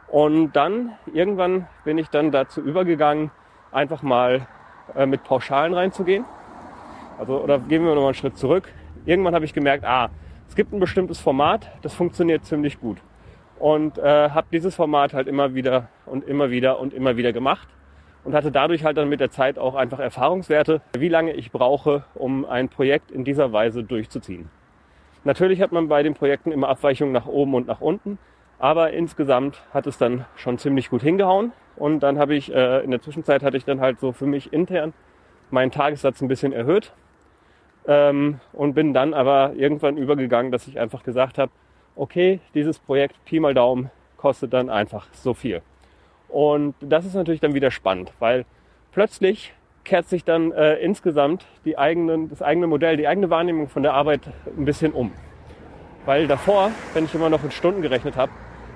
Und 0.08 0.54
dann 0.54 0.94
irgendwann 1.14 1.68
bin 1.84 1.98
ich 1.98 2.10
dann 2.10 2.32
dazu 2.32 2.62
übergegangen, 2.62 3.32
einfach 3.72 4.02
mal 4.02 4.48
äh, 4.96 5.06
mit 5.06 5.24
Pauschalen 5.24 5.74
reinzugehen. 5.74 6.26
Also 7.20 7.40
oder 7.42 7.60
gehen 7.60 7.84
wir 7.86 7.94
noch 7.94 8.02
mal 8.02 8.08
einen 8.08 8.16
Schritt 8.16 8.38
zurück. 8.38 8.74
Irgendwann 9.06 9.34
habe 9.34 9.46
ich 9.46 9.54
gemerkt, 9.54 9.84
ah, 9.84 10.10
es 10.48 10.56
gibt 10.56 10.74
ein 10.74 10.80
bestimmtes 10.80 11.20
Format, 11.20 11.72
das 11.82 11.94
funktioniert 11.94 12.46
ziemlich 12.46 12.80
gut. 12.80 12.98
Und 13.58 13.98
äh, 13.98 14.30
habe 14.30 14.48
dieses 14.52 14.76
Format 14.76 15.14
halt 15.14 15.28
immer 15.28 15.56
wieder 15.56 15.88
und 16.06 16.28
immer 16.28 16.52
wieder 16.52 16.80
und 16.80 16.94
immer 16.94 17.18
wieder 17.18 17.32
gemacht 17.34 17.68
und 18.24 18.34
hatte 18.34 18.52
dadurch 18.52 18.84
halt 18.84 18.98
dann 18.98 19.10
mit 19.10 19.20
der 19.20 19.32
Zeit 19.32 19.58
auch 19.58 19.76
einfach 19.76 20.00
Erfahrungswerte, 20.00 20.82
wie 20.98 21.10
lange 21.10 21.34
ich 21.34 21.52
brauche, 21.52 22.04
um 22.16 22.46
ein 22.46 22.70
Projekt 22.70 23.12
in 23.12 23.24
dieser 23.24 23.52
Weise 23.54 23.84
durchzuziehen. 23.84 24.50
Natürlich 25.24 25.62
hat 25.62 25.72
man 25.72 25.88
bei 25.88 26.04
den 26.04 26.16
Projekten 26.16 26.52
immer 26.52 26.70
Abweichungen 26.70 27.14
nach 27.14 27.28
oben 27.28 27.54
und 27.54 27.68
nach 27.68 27.82
unten, 27.82 28.18
aber 28.60 28.92
insgesamt 28.92 29.64
hat 29.74 29.88
es 29.88 29.98
dann 29.98 30.26
schon 30.36 30.58
ziemlich 30.58 30.90
gut 30.90 31.02
hingehauen. 31.02 31.52
Und 31.76 32.02
dann 32.02 32.20
habe 32.20 32.36
ich, 32.36 32.54
äh, 32.54 32.84
in 32.84 32.92
der 32.92 33.02
Zwischenzeit 33.02 33.42
hatte 33.42 33.58
ich 33.58 33.66
dann 33.66 33.80
halt 33.80 34.00
so 34.00 34.12
für 34.12 34.26
mich 34.26 34.54
intern 34.54 34.94
meinen 35.50 35.72
Tagessatz 35.72 36.22
ein 36.22 36.28
bisschen 36.28 36.54
erhöht 36.54 36.94
ähm, 37.88 38.40
und 38.54 38.74
bin 38.74 38.94
dann 38.94 39.14
aber 39.14 39.54
irgendwann 39.56 39.98
übergegangen, 39.98 40.52
dass 40.52 40.68
ich 40.68 40.80
einfach 40.80 41.04
gesagt 41.04 41.38
habe, 41.38 41.52
okay, 41.96 42.40
dieses 42.54 42.80
Projekt 42.80 43.24
Pi 43.26 43.40
mal 43.40 43.54
Daumen 43.54 43.90
kostet 44.18 44.54
dann 44.54 44.70
einfach 44.70 45.08
so 45.14 45.34
viel. 45.34 45.62
Und 46.30 46.76
das 46.80 47.06
ist 47.06 47.16
natürlich 47.16 47.42
dann 47.42 47.54
wieder 47.54 47.72
spannend, 47.72 48.14
weil 48.20 48.46
plötzlich 48.92 49.54
kehrt 49.84 50.08
sich 50.08 50.24
dann 50.24 50.52
äh, 50.52 50.76
insgesamt 50.76 51.46
die 51.66 51.78
eigenen, 51.78 52.30
das 52.30 52.42
eigene 52.42 52.68
Modell, 52.68 52.98
die 52.98 53.08
eigene 53.08 53.30
Wahrnehmung 53.30 53.68
von 53.68 53.84
der 53.84 53.94
Arbeit 53.94 54.22
ein 54.58 54.66
bisschen 54.66 54.94
um. 54.94 55.12
Weil 56.06 56.28
davor, 56.28 56.72
wenn 56.94 57.06
ich 57.06 57.16
immer 57.16 57.30
noch 57.30 57.44
in 57.44 57.52
Stunden 57.52 57.82
gerechnet 57.82 58.16
habe, 58.16 58.32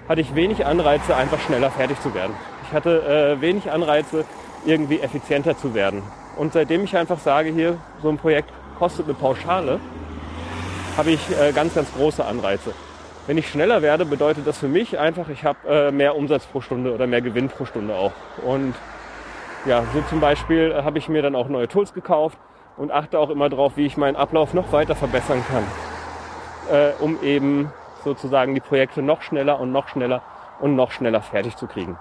hatte 0.08 0.22
ich 0.22 0.36
wenig 0.36 0.66
Anreize, 0.66 1.16
einfach 1.16 1.40
schneller 1.40 1.72
fertig 1.72 2.00
zu 2.02 2.14
werden. 2.14 2.34
Ich 2.64 2.74
hatte 2.74 3.38
äh, 3.38 3.42
wenig 3.42 3.72
Anreize, 3.72 4.26
irgendwie 4.66 5.00
effizienter 5.00 5.58
zu 5.58 5.74
werden. 5.74 6.02
Und 6.38 6.54
seitdem 6.54 6.84
ich 6.84 6.98
einfach 6.98 7.20
sage, 7.20 7.50
hier, 7.50 7.78
so 8.02 8.10
ein 8.10 8.18
Projekt 8.18 8.52
kostet 8.76 9.06
eine 9.06 9.14
Pauschale, 9.14 9.80
habe 10.98 11.12
ich 11.12 11.22
äh, 11.32 11.52
ganz, 11.52 11.74
ganz 11.76 11.94
große 11.94 12.24
Anreize. 12.24 12.74
Wenn 13.28 13.38
ich 13.38 13.50
schneller 13.50 13.82
werde, 13.82 14.06
bedeutet 14.06 14.46
das 14.46 14.60
für 14.60 14.68
mich 14.68 15.00
einfach, 15.00 15.30
ich 15.30 15.44
habe 15.44 15.58
äh, 15.68 15.92
mehr 15.92 16.16
Umsatz 16.16 16.46
pro 16.46 16.62
Stunde 16.62 16.94
oder 16.94 17.08
mehr 17.08 17.22
Gewinn 17.22 17.50
pro 17.50 17.66
Stunde 17.66 17.96
auch. 17.96 18.12
Und 18.44 18.76
ja, 19.66 19.84
so 19.94 20.02
zum 20.10 20.20
Beispiel 20.20 20.72
äh, 20.72 20.84
habe 20.84 21.00
ich 21.00 21.10
mir 21.10 21.22
dann 21.22 21.36
auch 21.36 21.48
neue 21.48 21.68
Tools 21.68 21.94
gekauft 21.94 22.38
und 22.78 22.92
achte 22.92 23.18
auch 23.18 23.30
immer 23.30 23.50
darauf, 23.50 23.78
wie 23.78 23.86
ich 23.86 23.98
meinen 23.98 24.16
Ablauf 24.16 24.54
noch 24.54 24.72
weiter 24.72 24.96
verbessern 24.96 25.44
kann, 25.50 25.64
äh, 26.72 26.92
um 27.00 27.22
eben 27.24 27.72
sozusagen 28.04 28.54
die 28.54 28.62
Projekte 28.62 29.02
noch 29.02 29.24
schneller 29.24 29.60
und 29.60 29.72
noch 29.72 29.88
schneller 29.88 30.22
und 30.60 30.76
noch 30.76 30.92
schneller 30.92 31.22
fertig 31.22 31.56
zu 31.56 31.68
kriegen. 31.68 31.98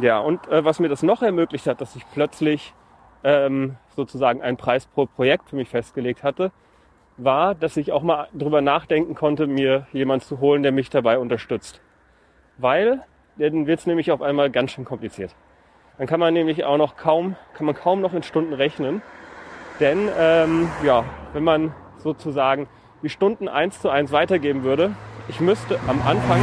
Ja, 0.00 0.18
und 0.18 0.46
äh, 0.48 0.64
was 0.64 0.80
mir 0.80 0.88
das 0.88 1.02
noch 1.02 1.22
ermöglicht 1.22 1.66
hat, 1.66 1.80
dass 1.80 1.94
ich 1.94 2.04
plötzlich 2.12 2.74
ähm, 3.22 3.76
sozusagen 3.96 4.42
einen 4.42 4.56
Preis 4.56 4.86
pro 4.86 5.06
Projekt 5.06 5.50
für 5.50 5.56
mich 5.56 5.68
festgelegt 5.68 6.22
hatte, 6.22 6.52
war, 7.16 7.54
dass 7.54 7.76
ich 7.76 7.92
auch 7.92 8.02
mal 8.02 8.28
drüber 8.34 8.60
nachdenken 8.60 9.14
konnte, 9.14 9.46
mir 9.46 9.86
jemand 9.92 10.22
zu 10.22 10.38
holen, 10.40 10.62
der 10.62 10.72
mich 10.72 10.90
dabei 10.90 11.18
unterstützt. 11.18 11.80
Weil 12.58 13.02
dann 13.38 13.66
wird 13.66 13.80
es 13.80 13.86
nämlich 13.86 14.12
auf 14.12 14.22
einmal 14.22 14.50
ganz 14.50 14.72
schön 14.72 14.84
kompliziert. 14.84 15.34
Dann 15.98 16.06
kann 16.06 16.20
man 16.20 16.34
nämlich 16.34 16.64
auch 16.64 16.76
noch 16.76 16.96
kaum, 16.96 17.36
kann 17.54 17.66
man 17.66 17.74
kaum 17.74 18.00
noch 18.00 18.12
in 18.12 18.22
Stunden 18.22 18.52
rechnen. 18.52 19.02
Denn 19.80 20.08
ähm, 20.18 20.70
ja, 20.84 21.04
wenn 21.32 21.44
man 21.44 21.74
sozusagen 21.98 22.68
die 23.02 23.08
Stunden 23.08 23.48
eins 23.48 23.80
zu 23.80 23.88
eins 23.88 24.12
weitergeben 24.12 24.62
würde, 24.62 24.94
ich 25.28 25.40
müsste 25.40 25.78
am 25.86 26.00
Anfang 26.02 26.40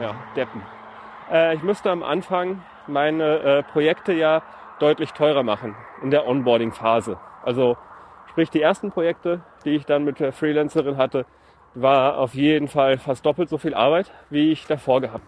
ja, 0.00 0.14
deppen. 0.36 0.62
Äh, 1.30 1.54
ich 1.54 1.62
müsste 1.62 1.90
am 1.90 2.02
Anfang 2.02 2.62
meine 2.88 3.38
äh, 3.38 3.62
Projekte 3.62 4.12
ja 4.12 4.42
deutlich 4.78 5.12
teurer 5.12 5.42
machen 5.42 5.74
in 6.02 6.10
der 6.10 6.26
Onboarding-Phase. 6.26 7.18
Also 7.42 7.76
sprich 8.30 8.50
die 8.50 8.62
ersten 8.62 8.90
Projekte, 8.90 9.40
die 9.64 9.70
ich 9.70 9.86
dann 9.86 10.04
mit 10.04 10.20
der 10.20 10.32
Freelancerin 10.32 10.96
hatte, 10.96 11.26
war 11.74 12.18
auf 12.18 12.34
jeden 12.34 12.68
Fall 12.68 12.98
fast 12.98 13.24
doppelt 13.26 13.48
so 13.48 13.58
viel 13.58 13.74
Arbeit, 13.74 14.10
wie 14.30 14.52
ich 14.52 14.66
davor 14.66 15.00
gehabt. 15.00 15.24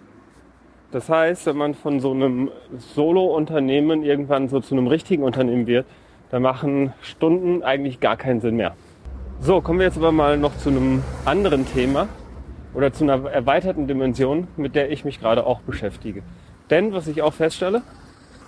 Das 0.90 1.09
heißt, 1.09 1.47
wenn 1.47 1.57
man 1.57 1.75
von 1.75 2.00
so 2.00 2.11
einem 2.11 2.50
Solo-Unternehmen 2.76 4.02
irgendwann 4.02 4.49
so 4.49 4.61
zu 4.61 4.75
einem 4.75 4.88
richtigen 4.88 5.23
Unternehmen 5.23 5.67
wird, 5.67 5.87
da 6.31 6.40
machen 6.40 6.93
Stunden 7.00 7.62
eigentlich 7.62 8.00
gar 8.00 8.17
keinen 8.17 8.40
Sinn 8.40 8.57
mehr. 8.57 8.75
So, 9.40 9.61
kommen 9.61 9.79
wir 9.79 9.87
jetzt 9.87 9.99
aber 9.99 10.12
mal 10.12 10.37
noch 10.37 10.57
zu 10.57 10.69
einem 10.69 11.02
anderen 11.25 11.64
Thema 11.67 12.09
oder 12.75 12.93
zu 12.93 13.05
einer 13.05 13.29
erweiterten 13.31 13.87
Dimension, 13.87 14.49
mit 14.57 14.75
der 14.75 14.90
ich 14.90 15.05
mich 15.05 15.21
gerade 15.21 15.47
auch 15.47 15.61
beschäftige. 15.61 16.23
Denn 16.71 16.93
was 16.93 17.09
ich 17.09 17.23
auch 17.23 17.35
feststelle, 17.35 17.83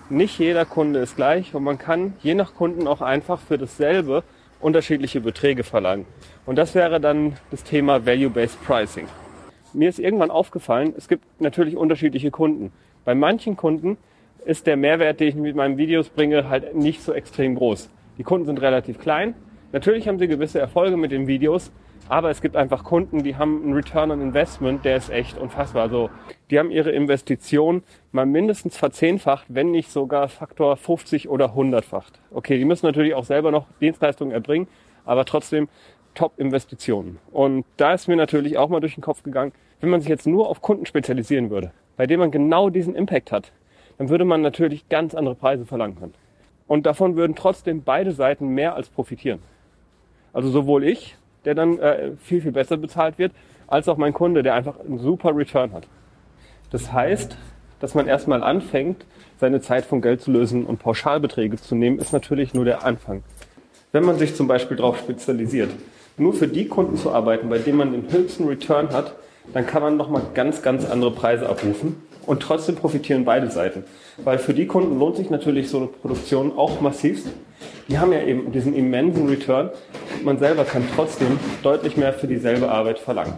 nicht 0.08 0.38
jeder 0.38 0.64
Kunde 0.64 1.00
ist 1.00 1.16
gleich 1.16 1.54
und 1.54 1.64
man 1.64 1.78
kann 1.78 2.14
je 2.22 2.34
nach 2.34 2.54
Kunden 2.54 2.86
auch 2.86 3.00
einfach 3.00 3.40
für 3.40 3.58
dasselbe 3.58 4.22
unterschiedliche 4.60 5.20
Beträge 5.20 5.64
verlangen. 5.64 6.06
Und 6.46 6.56
das 6.56 6.74
wäre 6.74 7.00
dann 7.00 7.34
das 7.50 7.64
Thema 7.64 8.06
Value-Based 8.06 8.64
Pricing. 8.64 9.08
Mir 9.72 9.88
ist 9.88 9.98
irgendwann 9.98 10.30
aufgefallen, 10.30 10.94
es 10.96 11.08
gibt 11.08 11.24
natürlich 11.40 11.76
unterschiedliche 11.76 12.30
Kunden. 12.30 12.72
Bei 13.04 13.14
manchen 13.14 13.56
Kunden 13.56 13.96
ist 14.44 14.66
der 14.66 14.76
Mehrwert, 14.76 15.20
den 15.20 15.28
ich 15.28 15.34
mit 15.34 15.56
meinen 15.56 15.76
Videos 15.76 16.08
bringe, 16.08 16.48
halt 16.48 16.74
nicht 16.74 17.02
so 17.02 17.12
extrem 17.12 17.54
groß. 17.54 17.88
Die 18.18 18.22
Kunden 18.22 18.46
sind 18.46 18.60
relativ 18.60 19.00
klein. 19.00 19.34
Natürlich 19.72 20.06
haben 20.06 20.18
sie 20.18 20.28
gewisse 20.28 20.60
Erfolge 20.60 20.96
mit 20.96 21.10
den 21.10 21.26
Videos, 21.26 21.72
aber 22.08 22.30
es 22.30 22.40
gibt 22.40 22.56
einfach 22.56 22.84
Kunden, 22.84 23.22
die 23.22 23.36
haben 23.36 23.62
einen 23.62 23.72
Return 23.74 24.10
on 24.10 24.20
Investment, 24.20 24.84
der 24.84 24.96
ist 24.96 25.10
echt 25.10 25.38
unfassbar. 25.38 25.82
Also, 25.82 26.10
die 26.50 26.58
haben 26.58 26.70
ihre 26.70 26.90
Investition 26.90 27.82
mal 28.10 28.26
mindestens 28.26 28.76
verzehnfacht, 28.76 29.46
wenn 29.48 29.70
nicht 29.70 29.90
sogar 29.90 30.28
Faktor 30.28 30.76
50 30.76 31.28
oder 31.28 31.54
100-facht. 31.54 32.20
Okay, 32.30 32.58
die 32.58 32.64
müssen 32.64 32.86
natürlich 32.86 33.14
auch 33.14 33.24
selber 33.24 33.50
noch 33.50 33.66
Dienstleistungen 33.80 34.32
erbringen, 34.32 34.68
aber 35.04 35.24
trotzdem 35.24 35.68
Top-Investitionen. 36.14 37.18
Und 37.30 37.64
da 37.76 37.94
ist 37.94 38.08
mir 38.08 38.16
natürlich 38.16 38.58
auch 38.58 38.68
mal 38.68 38.80
durch 38.80 38.94
den 38.94 39.02
Kopf 39.02 39.22
gegangen, 39.22 39.52
wenn 39.80 39.90
man 39.90 40.00
sich 40.00 40.10
jetzt 40.10 40.26
nur 40.26 40.48
auf 40.48 40.62
Kunden 40.62 40.86
spezialisieren 40.86 41.50
würde, 41.50 41.72
bei 41.96 42.06
dem 42.06 42.20
man 42.20 42.30
genau 42.30 42.70
diesen 42.70 42.94
Impact 42.94 43.32
hat, 43.32 43.52
dann 43.98 44.08
würde 44.08 44.24
man 44.24 44.42
natürlich 44.42 44.88
ganz 44.88 45.14
andere 45.14 45.34
Preise 45.34 45.64
verlangen 45.64 45.98
können. 45.98 46.14
Und 46.66 46.86
davon 46.86 47.16
würden 47.16 47.34
trotzdem 47.34 47.82
beide 47.82 48.12
Seiten 48.12 48.48
mehr 48.48 48.74
als 48.74 48.88
profitieren. 48.88 49.40
Also 50.32 50.48
sowohl 50.48 50.84
ich, 50.84 51.16
der 51.44 51.54
dann 51.54 51.78
äh, 51.78 52.12
viel, 52.22 52.40
viel 52.40 52.52
besser 52.52 52.76
bezahlt 52.76 53.18
wird, 53.18 53.32
als 53.66 53.88
auch 53.88 53.96
mein 53.96 54.12
Kunde, 54.12 54.42
der 54.42 54.54
einfach 54.54 54.78
einen 54.80 54.98
super 54.98 55.34
Return 55.36 55.72
hat. 55.72 55.86
Das 56.70 56.92
heißt, 56.92 57.36
dass 57.80 57.94
man 57.94 58.06
erstmal 58.06 58.42
anfängt, 58.42 59.04
seine 59.38 59.60
Zeit 59.60 59.84
von 59.84 60.00
Geld 60.00 60.20
zu 60.20 60.30
lösen 60.30 60.64
und 60.64 60.78
Pauschalbeträge 60.78 61.56
zu 61.56 61.74
nehmen, 61.74 61.98
ist 61.98 62.12
natürlich 62.12 62.54
nur 62.54 62.64
der 62.64 62.84
Anfang. 62.84 63.24
Wenn 63.90 64.04
man 64.04 64.18
sich 64.18 64.36
zum 64.36 64.46
Beispiel 64.46 64.76
darauf 64.76 64.98
spezialisiert, 64.98 65.70
nur 66.16 66.32
für 66.32 66.48
die 66.48 66.68
Kunden 66.68 66.96
zu 66.96 67.12
arbeiten, 67.12 67.48
bei 67.48 67.58
denen 67.58 67.78
man 67.78 67.92
den 67.92 68.10
höchsten 68.10 68.46
Return 68.46 68.90
hat, 68.90 69.14
dann 69.52 69.66
kann 69.66 69.82
man 69.82 69.96
nochmal 69.96 70.22
ganz, 70.34 70.62
ganz 70.62 70.88
andere 70.88 71.10
Preise 71.10 71.48
abrufen 71.48 71.96
und 72.26 72.40
trotzdem 72.40 72.76
profitieren 72.76 73.24
beide 73.24 73.50
Seiten. 73.50 73.84
Weil 74.22 74.38
für 74.38 74.54
die 74.54 74.66
Kunden 74.66 74.98
lohnt 74.98 75.16
sich 75.16 75.30
natürlich 75.30 75.68
so 75.68 75.78
eine 75.78 75.86
Produktion 75.88 76.52
auch 76.56 76.80
massivst. 76.80 77.28
Die 77.88 77.98
haben 77.98 78.12
ja 78.12 78.22
eben 78.22 78.52
diesen 78.52 78.74
immensen 78.74 79.28
Return. 79.28 79.70
Man 80.22 80.38
selber 80.38 80.64
kann 80.64 80.84
trotzdem 80.94 81.38
deutlich 81.62 81.96
mehr 81.96 82.12
für 82.12 82.26
dieselbe 82.26 82.70
Arbeit 82.70 82.98
verlangen. 82.98 83.34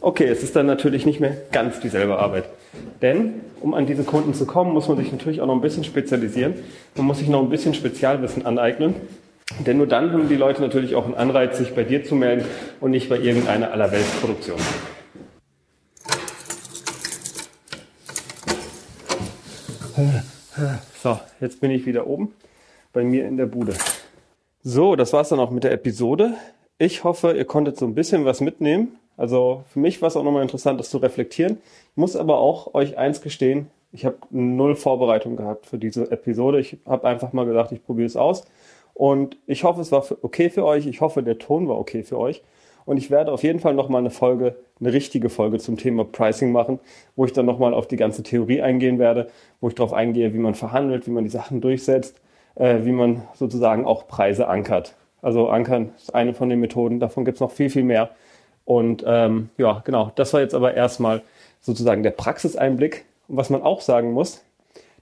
Okay, 0.00 0.26
es 0.26 0.42
ist 0.42 0.54
dann 0.56 0.66
natürlich 0.66 1.06
nicht 1.06 1.20
mehr 1.20 1.36
ganz 1.52 1.80
dieselbe 1.80 2.18
Arbeit. 2.18 2.44
Denn 3.00 3.40
um 3.60 3.74
an 3.74 3.86
diese 3.86 4.04
Kunden 4.04 4.34
zu 4.34 4.46
kommen, 4.46 4.72
muss 4.72 4.88
man 4.88 4.96
sich 4.98 5.10
natürlich 5.12 5.40
auch 5.40 5.46
noch 5.46 5.54
ein 5.54 5.60
bisschen 5.60 5.84
spezialisieren. 5.84 6.54
Man 6.94 7.06
muss 7.06 7.18
sich 7.18 7.28
noch 7.28 7.40
ein 7.40 7.48
bisschen 7.48 7.74
Spezialwissen 7.74 8.44
aneignen. 8.44 8.94
Denn 9.66 9.76
nur 9.76 9.86
dann 9.86 10.12
haben 10.12 10.28
die 10.28 10.36
Leute 10.36 10.62
natürlich 10.62 10.94
auch 10.94 11.04
einen 11.04 11.14
Anreiz, 11.14 11.58
sich 11.58 11.74
bei 11.74 11.84
dir 11.84 12.04
zu 12.04 12.14
melden 12.14 12.44
und 12.80 12.90
nicht 12.90 13.08
bei 13.08 13.18
irgendeiner 13.18 13.72
Allerweltsproduktion. 13.72 14.58
So, 21.02 21.20
jetzt 21.40 21.60
bin 21.60 21.70
ich 21.70 21.86
wieder 21.86 22.06
oben 22.06 22.32
bei 22.94 23.04
mir 23.04 23.28
in 23.28 23.36
der 23.36 23.46
Bude. 23.46 23.74
So, 24.62 24.96
das 24.96 25.12
war's 25.12 25.28
dann 25.28 25.40
auch 25.40 25.50
mit 25.50 25.64
der 25.64 25.72
Episode. 25.72 26.32
Ich 26.78 27.04
hoffe, 27.04 27.32
ihr 27.32 27.44
konntet 27.44 27.76
so 27.76 27.84
ein 27.84 27.94
bisschen 27.94 28.24
was 28.24 28.40
mitnehmen. 28.40 28.96
Also 29.18 29.64
für 29.70 29.80
mich 29.80 30.00
war 30.00 30.08
es 30.08 30.16
auch 30.16 30.24
nochmal 30.24 30.42
interessant, 30.42 30.80
das 30.80 30.88
zu 30.88 30.96
reflektieren. 30.98 31.58
Ich 31.90 31.96
muss 31.96 32.16
aber 32.16 32.38
auch 32.38 32.72
euch 32.74 32.96
eins 32.96 33.20
gestehen, 33.20 33.68
ich 33.92 34.04
habe 34.04 34.16
null 34.30 34.74
Vorbereitung 34.74 35.36
gehabt 35.36 35.66
für 35.66 35.78
diese 35.78 36.10
Episode. 36.10 36.58
Ich 36.58 36.78
habe 36.84 37.06
einfach 37.06 37.32
mal 37.32 37.46
gesagt, 37.46 37.70
ich 37.70 37.84
probiere 37.84 38.06
es 38.06 38.16
aus. 38.16 38.44
Und 38.92 39.36
ich 39.46 39.62
hoffe, 39.62 39.80
es 39.80 39.92
war 39.92 40.04
okay 40.22 40.50
für 40.50 40.64
euch. 40.64 40.86
Ich 40.86 41.00
hoffe, 41.00 41.22
der 41.22 41.38
Ton 41.38 41.68
war 41.68 41.78
okay 41.78 42.02
für 42.02 42.18
euch. 42.18 42.42
Und 42.86 42.96
ich 42.96 43.10
werde 43.10 43.32
auf 43.32 43.44
jeden 43.44 43.60
Fall 43.60 43.74
nochmal 43.74 44.00
eine 44.00 44.10
Folge, 44.10 44.56
eine 44.80 44.92
richtige 44.92 45.30
Folge 45.30 45.58
zum 45.58 45.76
Thema 45.76 46.04
Pricing 46.04 46.50
machen, 46.50 46.80
wo 47.14 47.24
ich 47.24 47.32
dann 47.32 47.46
nochmal 47.46 47.72
auf 47.72 47.86
die 47.86 47.96
ganze 47.96 48.24
Theorie 48.24 48.62
eingehen 48.62 48.98
werde, 48.98 49.28
wo 49.60 49.68
ich 49.68 49.76
darauf 49.76 49.92
eingehe, 49.92 50.34
wie 50.34 50.38
man 50.38 50.54
verhandelt, 50.54 51.06
wie 51.06 51.12
man 51.12 51.24
die 51.24 51.30
Sachen 51.30 51.60
durchsetzt, 51.60 52.20
äh, 52.54 52.84
wie 52.84 52.92
man 52.92 53.22
sozusagen 53.34 53.84
auch 53.84 54.06
Preise 54.06 54.48
ankert. 54.48 54.94
Also 55.22 55.48
ankern 55.48 55.92
ist 55.96 56.14
eine 56.14 56.34
von 56.34 56.48
den 56.48 56.60
Methoden, 56.60 57.00
davon 57.00 57.24
gibt 57.24 57.36
es 57.36 57.40
noch 57.40 57.50
viel, 57.50 57.70
viel 57.70 57.84
mehr. 57.84 58.10
Und 58.64 59.04
ähm, 59.06 59.50
ja, 59.58 59.82
genau, 59.84 60.12
das 60.16 60.32
war 60.32 60.40
jetzt 60.40 60.54
aber 60.54 60.74
erstmal 60.74 61.22
sozusagen 61.60 62.02
der 62.02 62.10
Praxiseinblick. 62.10 63.04
Und 63.28 63.36
was 63.36 63.50
man 63.50 63.62
auch 63.62 63.80
sagen 63.80 64.12
muss, 64.12 64.42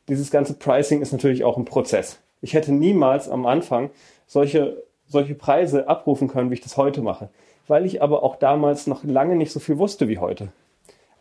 dieses 0.08 0.30
ganze 0.30 0.54
Pricing 0.54 1.00
ist 1.00 1.12
natürlich 1.12 1.44
auch 1.44 1.56
ein 1.56 1.64
Prozess. 1.64 2.18
Ich 2.40 2.54
hätte 2.54 2.72
niemals 2.72 3.28
am 3.28 3.46
Anfang 3.46 3.90
solche, 4.26 4.82
solche 5.06 5.34
Preise 5.34 5.88
abrufen 5.88 6.28
können, 6.28 6.50
wie 6.50 6.54
ich 6.54 6.60
das 6.60 6.76
heute 6.76 7.02
mache 7.02 7.28
weil 7.68 7.86
ich 7.86 8.02
aber 8.02 8.22
auch 8.22 8.36
damals 8.36 8.86
noch 8.86 9.04
lange 9.04 9.36
nicht 9.36 9.52
so 9.52 9.60
viel 9.60 9.78
wusste 9.78 10.08
wie 10.08 10.18
heute. 10.18 10.48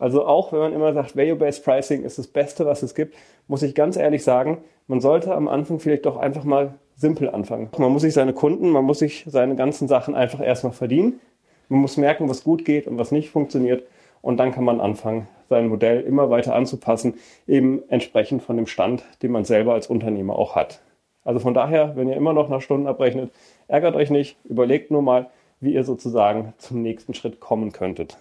Also 0.02 0.26
auch 0.26 0.52
wenn 0.52 0.58
man 0.58 0.72
immer 0.72 0.92
sagt, 0.92 1.16
Value-Based 1.16 1.64
Pricing 1.64 2.02
ist 2.02 2.18
das 2.18 2.26
Beste, 2.26 2.66
was 2.66 2.82
es 2.82 2.96
gibt, 2.96 3.14
muss 3.46 3.62
ich 3.62 3.72
ganz 3.76 3.96
ehrlich 3.96 4.24
sagen, 4.24 4.58
man 4.88 5.00
sollte 5.00 5.32
am 5.32 5.46
Anfang 5.46 5.78
vielleicht 5.78 6.06
doch 6.06 6.16
einfach 6.16 6.42
mal 6.42 6.74
simpel 6.96 7.30
anfangen. 7.30 7.70
Man 7.78 7.92
muss 7.92 8.02
sich 8.02 8.12
seine 8.12 8.32
Kunden, 8.32 8.70
man 8.70 8.84
muss 8.84 8.98
sich 8.98 9.24
seine 9.28 9.54
ganzen 9.54 9.86
Sachen 9.86 10.16
einfach 10.16 10.40
erstmal 10.40 10.72
verdienen. 10.72 11.20
Man 11.68 11.78
muss 11.78 11.98
merken, 11.98 12.28
was 12.28 12.42
gut 12.42 12.64
geht 12.64 12.88
und 12.88 12.98
was 12.98 13.12
nicht 13.12 13.30
funktioniert. 13.30 13.84
Und 14.22 14.38
dann 14.38 14.50
kann 14.50 14.64
man 14.64 14.80
anfangen, 14.80 15.28
sein 15.48 15.68
Modell 15.68 16.00
immer 16.00 16.30
weiter 16.30 16.56
anzupassen, 16.56 17.14
eben 17.46 17.84
entsprechend 17.88 18.42
von 18.42 18.56
dem 18.56 18.66
Stand, 18.66 19.04
den 19.22 19.30
man 19.30 19.44
selber 19.44 19.74
als 19.74 19.86
Unternehmer 19.86 20.34
auch 20.34 20.56
hat. 20.56 20.80
Also 21.22 21.38
von 21.38 21.54
daher, 21.54 21.94
wenn 21.94 22.08
ihr 22.08 22.16
immer 22.16 22.32
noch 22.32 22.48
nach 22.48 22.60
Stunden 22.60 22.88
abrechnet, 22.88 23.30
ärgert 23.68 23.94
euch 23.94 24.10
nicht, 24.10 24.36
überlegt 24.42 24.90
nur 24.90 25.02
mal, 25.02 25.30
wie 25.60 25.74
ihr 25.74 25.84
sozusagen 25.84 26.54
zum 26.58 26.82
nächsten 26.82 27.14
Schritt 27.14 27.38
kommen 27.38 27.70
könntet. 27.70 28.18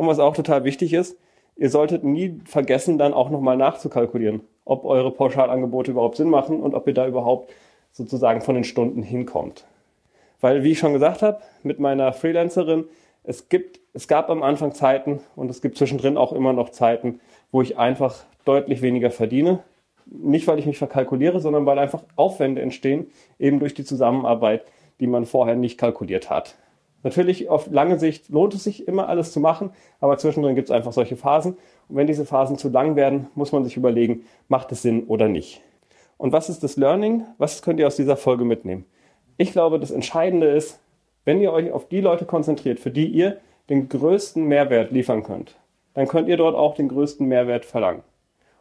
Und 0.00 0.06
was 0.06 0.18
auch 0.18 0.34
total 0.34 0.64
wichtig 0.64 0.94
ist, 0.94 1.18
ihr 1.56 1.68
solltet 1.68 2.04
nie 2.04 2.40
vergessen, 2.46 2.96
dann 2.96 3.12
auch 3.12 3.28
nochmal 3.28 3.58
nachzukalkulieren, 3.58 4.40
ob 4.64 4.86
eure 4.86 5.10
Pauschalangebote 5.10 5.90
überhaupt 5.90 6.16
Sinn 6.16 6.30
machen 6.30 6.62
und 6.62 6.72
ob 6.74 6.86
ihr 6.86 6.94
da 6.94 7.06
überhaupt 7.06 7.52
sozusagen 7.92 8.40
von 8.40 8.54
den 8.54 8.64
Stunden 8.64 9.02
hinkommt. 9.02 9.66
Weil, 10.40 10.64
wie 10.64 10.70
ich 10.70 10.78
schon 10.78 10.94
gesagt 10.94 11.20
habe, 11.20 11.42
mit 11.62 11.80
meiner 11.80 12.14
Freelancerin, 12.14 12.86
es 13.24 13.50
gibt, 13.50 13.78
es 13.92 14.08
gab 14.08 14.30
am 14.30 14.42
Anfang 14.42 14.72
Zeiten 14.72 15.20
und 15.36 15.50
es 15.50 15.60
gibt 15.60 15.76
zwischendrin 15.76 16.16
auch 16.16 16.32
immer 16.32 16.54
noch 16.54 16.70
Zeiten, 16.70 17.20
wo 17.52 17.60
ich 17.60 17.76
einfach 17.76 18.24
deutlich 18.46 18.80
weniger 18.80 19.10
verdiene. 19.10 19.58
Nicht, 20.06 20.46
weil 20.46 20.58
ich 20.58 20.64
mich 20.64 20.78
verkalkuliere, 20.78 21.40
sondern 21.40 21.66
weil 21.66 21.78
einfach 21.78 22.04
Aufwände 22.16 22.62
entstehen, 22.62 23.10
eben 23.38 23.58
durch 23.58 23.74
die 23.74 23.84
Zusammenarbeit 23.84 24.62
die 25.00 25.06
man 25.06 25.24
vorher 25.24 25.56
nicht 25.56 25.78
kalkuliert 25.78 26.30
hat. 26.30 26.54
Natürlich 27.02 27.48
auf 27.48 27.70
lange 27.70 27.98
Sicht 27.98 28.28
lohnt 28.28 28.54
es 28.54 28.64
sich 28.64 28.86
immer 28.86 29.08
alles 29.08 29.32
zu 29.32 29.40
machen, 29.40 29.70
aber 30.00 30.18
zwischendrin 30.18 30.54
gibt 30.54 30.68
es 30.68 30.74
einfach 30.74 30.92
solche 30.92 31.16
Phasen. 31.16 31.56
Und 31.88 31.96
wenn 31.96 32.06
diese 32.06 32.26
Phasen 32.26 32.58
zu 32.58 32.68
lang 32.68 32.94
werden, 32.96 33.28
muss 33.34 33.52
man 33.52 33.64
sich 33.64 33.76
überlegen, 33.76 34.24
macht 34.48 34.70
es 34.72 34.82
Sinn 34.82 35.04
oder 35.04 35.28
nicht. 35.28 35.62
Und 36.18 36.32
was 36.32 36.50
ist 36.50 36.62
das 36.62 36.76
Learning? 36.76 37.24
Was 37.38 37.62
könnt 37.62 37.80
ihr 37.80 37.86
aus 37.86 37.96
dieser 37.96 38.16
Folge 38.16 38.44
mitnehmen? 38.44 38.84
Ich 39.38 39.52
glaube, 39.52 39.80
das 39.80 39.90
Entscheidende 39.90 40.48
ist, 40.48 40.78
wenn 41.24 41.40
ihr 41.40 41.52
euch 41.52 41.72
auf 41.72 41.88
die 41.88 42.00
Leute 42.00 42.26
konzentriert, 42.26 42.78
für 42.78 42.90
die 42.90 43.06
ihr 43.06 43.38
den 43.70 43.88
größten 43.88 44.44
Mehrwert 44.44 44.90
liefern 44.90 45.22
könnt, 45.22 45.56
dann 45.94 46.08
könnt 46.08 46.28
ihr 46.28 46.36
dort 46.36 46.56
auch 46.56 46.74
den 46.74 46.88
größten 46.88 47.26
Mehrwert 47.26 47.64
verlangen. 47.64 48.02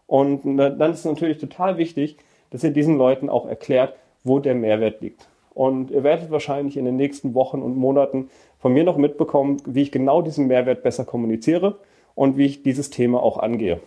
Und 0.08 0.58
dann 0.58 0.92
ist 0.92 1.00
es 1.00 1.06
natürlich 1.06 1.38
total 1.38 1.78
wichtig, 1.78 2.18
dass 2.50 2.64
ihr 2.64 2.72
diesen 2.72 2.98
Leuten 2.98 3.30
auch 3.30 3.46
erklärt, 3.46 3.96
wo 4.24 4.40
der 4.40 4.56
Mehrwert 4.56 5.02
liegt. 5.02 5.28
Und 5.60 5.92
ihr 5.92 6.06
werdet 6.06 6.32
wahrscheinlich 6.32 6.78
in 6.78 6.86
den 6.86 6.96
nächsten 6.96 7.34
Wochen 7.34 7.62
und 7.62 7.76
Monaten 7.76 8.30
von 8.60 8.72
mir 8.72 8.86
noch 8.86 8.96
mitbekommen, 8.96 9.58
wie 9.66 9.82
ich 9.82 9.92
genau 9.92 10.22
diesen 10.22 10.48
Mehrwert 10.48 10.84
besser 10.84 11.04
kommuniziere 11.04 11.80
und 12.16 12.38
wie 12.38 12.46
ich 12.46 12.64
dieses 12.64 12.92
Thema 12.92 13.22
auch 13.22 13.38
angehe. 13.38 13.82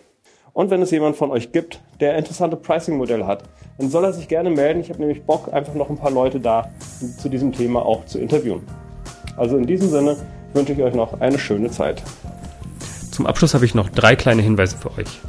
Und 0.52 0.68
wenn 0.68 0.82
es 0.82 0.90
jemand 0.90 1.16
von 1.16 1.30
euch 1.30 1.50
gibt, 1.50 1.80
der 1.98 2.18
interessante 2.18 2.56
Pricing-Modelle 2.56 3.26
hat, 3.26 3.44
dann 3.78 3.88
soll 3.88 4.04
er 4.04 4.12
sich 4.12 4.28
gerne 4.28 4.50
melden. 4.50 4.82
Ich 4.82 4.90
habe 4.90 5.00
nämlich 5.00 5.22
Bock, 5.22 5.50
einfach 5.50 5.72
noch 5.72 5.88
ein 5.88 5.96
paar 5.96 6.10
Leute 6.10 6.40
da 6.40 6.68
zu 7.16 7.30
diesem 7.30 7.52
Thema 7.54 7.86
auch 7.86 8.04
zu 8.04 8.18
interviewen. 8.18 8.60
Also 9.38 9.56
in 9.56 9.64
diesem 9.64 9.88
Sinne 9.88 10.18
wünsche 10.52 10.74
ich 10.74 10.82
euch 10.82 10.92
noch 10.92 11.22
eine 11.22 11.38
schöne 11.38 11.70
Zeit. 11.70 12.02
Zum 13.12 13.26
Abschluss 13.26 13.54
habe 13.54 13.64
ich 13.64 13.74
noch 13.74 13.88
drei 13.88 14.14
kleine 14.14 14.42
Hinweise 14.42 14.76
für 14.76 14.90
euch. 14.98 15.20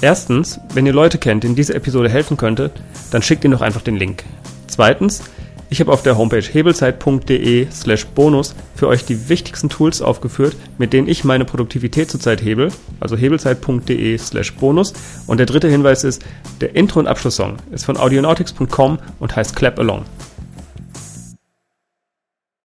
Erstens, 0.00 0.58
wenn 0.74 0.84
ihr 0.84 0.92
Leute 0.92 1.18
kennt, 1.18 1.44
denen 1.44 1.54
diese 1.54 1.74
Episode 1.74 2.08
helfen 2.08 2.36
könnte, 2.36 2.72
dann 3.12 3.22
schickt 3.22 3.44
ihnen 3.44 3.52
doch 3.52 3.62
einfach 3.62 3.82
den 3.82 3.94
Link. 3.94 4.24
Zweitens, 4.66 5.22
ich 5.68 5.80
habe 5.80 5.92
auf 5.92 6.02
der 6.02 6.16
Homepage 6.16 6.42
hebelzeit.de 6.42 7.66
slash 7.70 8.06
bonus 8.06 8.54
für 8.74 8.86
euch 8.88 9.04
die 9.04 9.28
wichtigsten 9.28 9.68
Tools 9.68 10.00
aufgeführt, 10.00 10.56
mit 10.78 10.92
denen 10.92 11.08
ich 11.08 11.24
meine 11.24 11.44
Produktivität 11.44 12.10
zurzeit 12.10 12.42
hebel, 12.42 12.70
also 13.00 13.16
hebelzeit.de 13.16 14.18
slash 14.18 14.54
bonus. 14.54 14.92
Und 15.26 15.38
der 15.38 15.46
dritte 15.46 15.68
Hinweis 15.68 16.04
ist, 16.04 16.24
der 16.60 16.76
Intro- 16.76 17.00
und 17.00 17.08
Abschlusssong 17.08 17.56
ist 17.72 17.84
von 17.84 17.96
audionautics.com 17.96 18.98
und 19.18 19.36
heißt 19.36 19.56
Clap 19.56 19.78
Along. 19.78 20.04